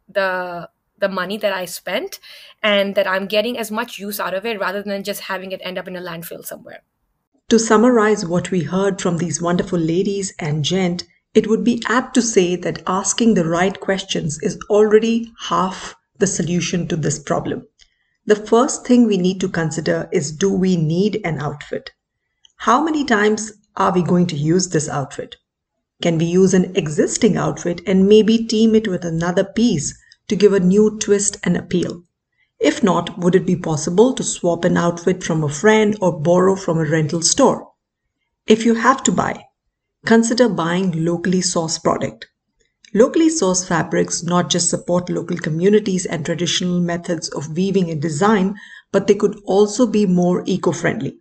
the 0.08 0.68
the 0.98 1.08
money 1.08 1.36
that 1.36 1.52
I 1.52 1.66
spent 1.66 2.20
and 2.62 2.94
that 2.94 3.06
I'm 3.06 3.26
getting 3.26 3.58
as 3.58 3.70
much 3.70 3.98
use 3.98 4.18
out 4.18 4.32
of 4.32 4.46
it 4.46 4.58
rather 4.58 4.82
than 4.82 5.04
just 5.04 5.20
having 5.22 5.52
it 5.52 5.60
end 5.62 5.76
up 5.76 5.86
in 5.86 5.96
a 5.96 6.00
landfill 6.00 6.42
somewhere. 6.42 6.82
To 7.50 7.58
summarize 7.58 8.24
what 8.24 8.50
we 8.50 8.62
heard 8.62 9.00
from 9.00 9.18
these 9.18 9.42
wonderful 9.42 9.78
ladies 9.78 10.32
and 10.38 10.64
gent, 10.64 11.04
it 11.36 11.46
would 11.46 11.62
be 11.62 11.82
apt 11.86 12.14
to 12.14 12.22
say 12.22 12.56
that 12.56 12.82
asking 12.86 13.34
the 13.34 13.44
right 13.44 13.78
questions 13.78 14.38
is 14.42 14.58
already 14.70 15.30
half 15.48 15.94
the 16.18 16.26
solution 16.26 16.88
to 16.88 16.96
this 16.96 17.18
problem. 17.18 17.62
The 18.24 18.34
first 18.34 18.86
thing 18.86 19.06
we 19.06 19.18
need 19.18 19.38
to 19.42 19.48
consider 19.50 20.08
is 20.10 20.32
do 20.32 20.50
we 20.50 20.78
need 20.78 21.20
an 21.24 21.38
outfit? 21.38 21.90
How 22.56 22.82
many 22.82 23.04
times 23.04 23.52
are 23.76 23.92
we 23.92 24.02
going 24.02 24.26
to 24.28 24.34
use 24.34 24.70
this 24.70 24.88
outfit? 24.88 25.36
Can 26.00 26.16
we 26.16 26.24
use 26.24 26.54
an 26.54 26.74
existing 26.74 27.36
outfit 27.36 27.82
and 27.86 28.08
maybe 28.08 28.38
team 28.38 28.74
it 28.74 28.88
with 28.88 29.04
another 29.04 29.44
piece 29.44 29.94
to 30.28 30.36
give 30.36 30.54
a 30.54 30.60
new 30.60 30.98
twist 30.98 31.36
and 31.44 31.54
appeal? 31.54 32.02
If 32.58 32.82
not, 32.82 33.18
would 33.18 33.34
it 33.34 33.44
be 33.44 33.56
possible 33.56 34.14
to 34.14 34.24
swap 34.24 34.64
an 34.64 34.78
outfit 34.78 35.22
from 35.22 35.44
a 35.44 35.50
friend 35.50 35.98
or 36.00 36.18
borrow 36.18 36.56
from 36.56 36.78
a 36.78 36.90
rental 36.90 37.20
store? 37.20 37.68
If 38.46 38.64
you 38.64 38.76
have 38.76 39.02
to 39.02 39.12
buy, 39.12 39.44
consider 40.06 40.48
buying 40.48 41.04
locally 41.04 41.40
sourced 41.40 41.82
product. 41.82 42.26
Locally 42.94 43.28
sourced 43.28 43.66
fabrics 43.66 44.22
not 44.22 44.48
just 44.48 44.70
support 44.70 45.10
local 45.10 45.36
communities 45.36 46.06
and 46.06 46.24
traditional 46.24 46.80
methods 46.80 47.28
of 47.30 47.56
weaving 47.56 47.90
and 47.90 48.00
design, 48.00 48.54
but 48.92 49.06
they 49.06 49.14
could 49.14 49.38
also 49.44 49.86
be 49.86 50.06
more 50.06 50.42
eco-friendly. 50.46 51.18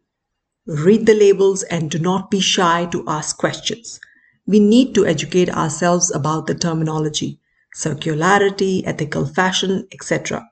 Read 0.68 1.06
the 1.06 1.14
labels 1.14 1.64
and 1.64 1.92
do 1.92 2.00
not 2.00 2.32
be 2.32 2.40
shy 2.40 2.86
to 2.92 3.04
ask 3.08 3.38
questions. 3.38 4.00
We 4.48 4.60
need 4.60 4.96
to 4.96 5.06
educate 5.06 5.50
ourselves 5.50 6.14
about 6.14 6.48
the 6.48 6.56
terminology, 6.56 7.40
circularity, 7.76 8.84
ethical 8.86 9.26
fashion, 9.26 9.88
etc. 9.92 10.48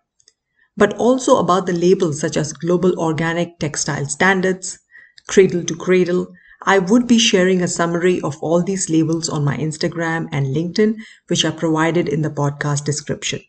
But 0.76 0.98
also 0.98 1.38
about 1.38 1.68
the 1.68 1.74
labels 1.74 2.20
such 2.20 2.36
as 2.36 2.54
Global 2.54 3.00
Organic 3.00 3.60
Textile 3.60 4.08
Standards, 4.08 4.80
Cradle 5.28 5.64
to 5.64 5.76
Cradle, 5.76 6.28
I 6.66 6.80
would 6.80 7.08
be 7.08 7.20
sharing 7.20 7.62
a 7.62 7.68
summary 7.68 8.22
of 8.22 8.38
all 8.42 8.64
these 8.64 8.90
labels 8.90 9.30
on 9.30 9.44
my 9.44 9.58
Instagram 9.58 10.30
and 10.32 10.56
LinkedIn, 10.56 10.96
which 11.28 11.44
are 11.44 11.52
provided 11.52 12.08
in 12.08 12.22
the 12.22 12.30
podcast 12.30 12.86
description. 12.86 13.42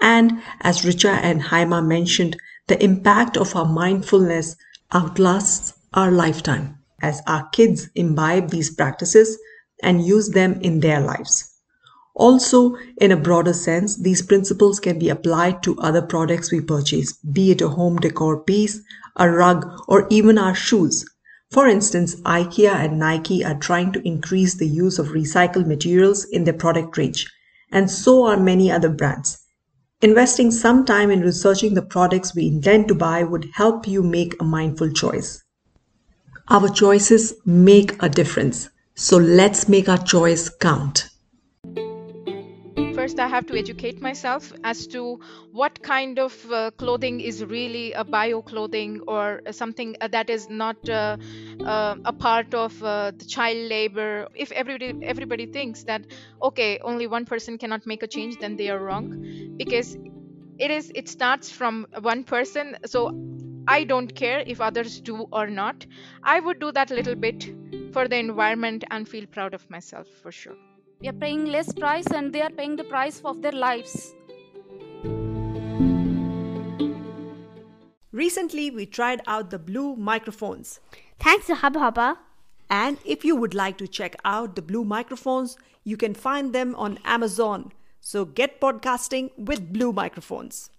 And 0.00 0.40
as 0.60 0.82
Richa 0.82 1.10
and 1.10 1.42
Haima 1.42 1.86
mentioned, 1.86 2.36
the 2.68 2.82
impact 2.82 3.36
of 3.36 3.54
our 3.56 3.66
mindfulness 3.66 4.56
outlasts 4.92 5.74
our 5.92 6.10
lifetime 6.10 6.78
as 7.02 7.20
our 7.26 7.48
kids 7.50 7.88
imbibe 7.94 8.50
these 8.50 8.74
practices 8.74 9.38
and 9.82 10.04
use 10.04 10.30
them 10.30 10.58
in 10.60 10.80
their 10.80 11.00
lives. 11.00 11.54
Also, 12.14 12.76
in 13.00 13.12
a 13.12 13.16
broader 13.16 13.52
sense, 13.52 13.96
these 13.96 14.22
principles 14.22 14.80
can 14.80 14.98
be 14.98 15.08
applied 15.08 15.62
to 15.62 15.78
other 15.78 16.02
products 16.02 16.50
we 16.50 16.60
purchase, 16.60 17.12
be 17.12 17.52
it 17.52 17.60
a 17.60 17.68
home 17.68 17.96
decor 17.96 18.40
piece, 18.42 18.80
a 19.16 19.30
rug, 19.30 19.64
or 19.86 20.06
even 20.10 20.36
our 20.36 20.54
shoes. 20.54 21.04
For 21.50 21.66
instance, 21.66 22.16
IKEA 22.22 22.74
and 22.74 22.98
Nike 22.98 23.44
are 23.44 23.58
trying 23.58 23.92
to 23.92 24.06
increase 24.06 24.54
the 24.54 24.68
use 24.68 24.98
of 24.98 25.08
recycled 25.08 25.66
materials 25.66 26.24
in 26.24 26.44
their 26.44 26.54
product 26.54 26.96
range, 26.98 27.26
and 27.72 27.90
so 27.90 28.26
are 28.26 28.36
many 28.36 28.70
other 28.70 28.90
brands. 28.90 29.38
Investing 30.02 30.50
some 30.50 30.84
time 30.84 31.10
in 31.10 31.20
researching 31.20 31.74
the 31.74 31.82
products 31.82 32.34
we 32.34 32.46
intend 32.46 32.88
to 32.88 32.94
buy 32.94 33.22
would 33.24 33.48
help 33.54 33.88
you 33.88 34.02
make 34.02 34.40
a 34.40 34.44
mindful 34.44 34.92
choice. 34.92 35.42
Our 36.48 36.68
choices 36.68 37.34
make 37.44 38.00
a 38.02 38.08
difference, 38.08 38.68
so 38.94 39.16
let's 39.16 39.68
make 39.68 39.88
our 39.88 39.98
choice 39.98 40.48
count 40.48 41.08
first 43.08 43.20
I 43.20 43.28
have 43.28 43.46
to 43.46 43.58
educate 43.58 44.02
myself 44.02 44.52
as 44.64 44.86
to 44.88 45.18
what 45.52 45.82
kind 45.82 46.18
of 46.18 46.34
uh, 46.52 46.70
clothing 46.72 47.20
is 47.20 47.42
really 47.42 47.92
a 47.92 48.04
bio 48.04 48.42
clothing 48.42 49.00
or 49.08 49.40
something 49.50 49.96
uh, 50.02 50.08
that 50.08 50.28
is 50.28 50.50
not 50.50 50.76
uh, 50.90 51.16
uh, 51.64 51.94
a 52.04 52.12
part 52.12 52.52
of 52.52 52.82
uh, 52.82 53.12
the 53.16 53.24
child 53.24 53.70
labor. 53.70 54.28
If 54.34 54.52
everybody 54.52 54.92
everybody 55.02 55.46
thinks 55.46 55.84
that 55.84 56.04
okay, 56.42 56.78
only 56.84 57.06
one 57.06 57.24
person 57.24 57.56
cannot 57.56 57.86
make 57.86 58.02
a 58.02 58.06
change, 58.06 58.36
then 58.36 58.56
they 58.56 58.68
are 58.68 58.78
wrong, 58.78 59.08
because 59.56 59.96
it 60.58 60.70
is 60.70 60.92
it 60.94 61.08
starts 61.08 61.50
from 61.50 61.86
one 62.12 62.24
person. 62.24 62.76
So 62.84 63.10
I 63.66 63.84
don't 63.84 64.14
care 64.14 64.44
if 64.46 64.60
others 64.60 65.00
do 65.00 65.26
or 65.32 65.46
not. 65.46 65.86
I 66.22 66.40
would 66.40 66.58
do 66.60 66.72
that 66.72 66.90
little 66.90 67.14
bit 67.28 67.52
for 67.94 68.06
the 68.06 68.16
environment 68.16 68.84
and 68.90 69.08
feel 69.08 69.26
proud 69.26 69.54
of 69.54 69.70
myself 69.70 70.06
for 70.22 70.30
sure 70.30 70.67
we 71.00 71.08
are 71.08 71.18
paying 71.24 71.46
less 71.46 71.72
price 71.72 72.06
and 72.06 72.32
they 72.32 72.42
are 72.42 72.50
paying 72.50 72.76
the 72.76 72.84
price 72.84 73.20
of 73.24 73.42
their 73.42 73.52
lives 73.52 74.14
Recently, 78.18 78.68
we 78.68 78.84
tried 78.84 79.20
out 79.28 79.50
the 79.50 79.60
Blue 79.60 79.94
microphones. 79.94 80.80
Thanks 81.20 81.46
to 81.46 81.54
Hubhopper. 81.54 82.16
And 82.68 82.98
if 83.04 83.24
you 83.24 83.36
would 83.36 83.54
like 83.54 83.78
to 83.78 83.86
check 83.86 84.16
out 84.24 84.56
the 84.56 84.62
Blue 84.70 84.82
microphones, 84.82 85.56
you 85.84 85.96
can 85.96 86.14
find 86.14 86.52
them 86.52 86.74
on 86.74 86.98
Amazon. 87.04 87.70
So 88.00 88.24
get 88.24 88.60
podcasting 88.60 89.30
with 89.38 89.72
Blue 89.72 89.92
microphones. 89.92 90.66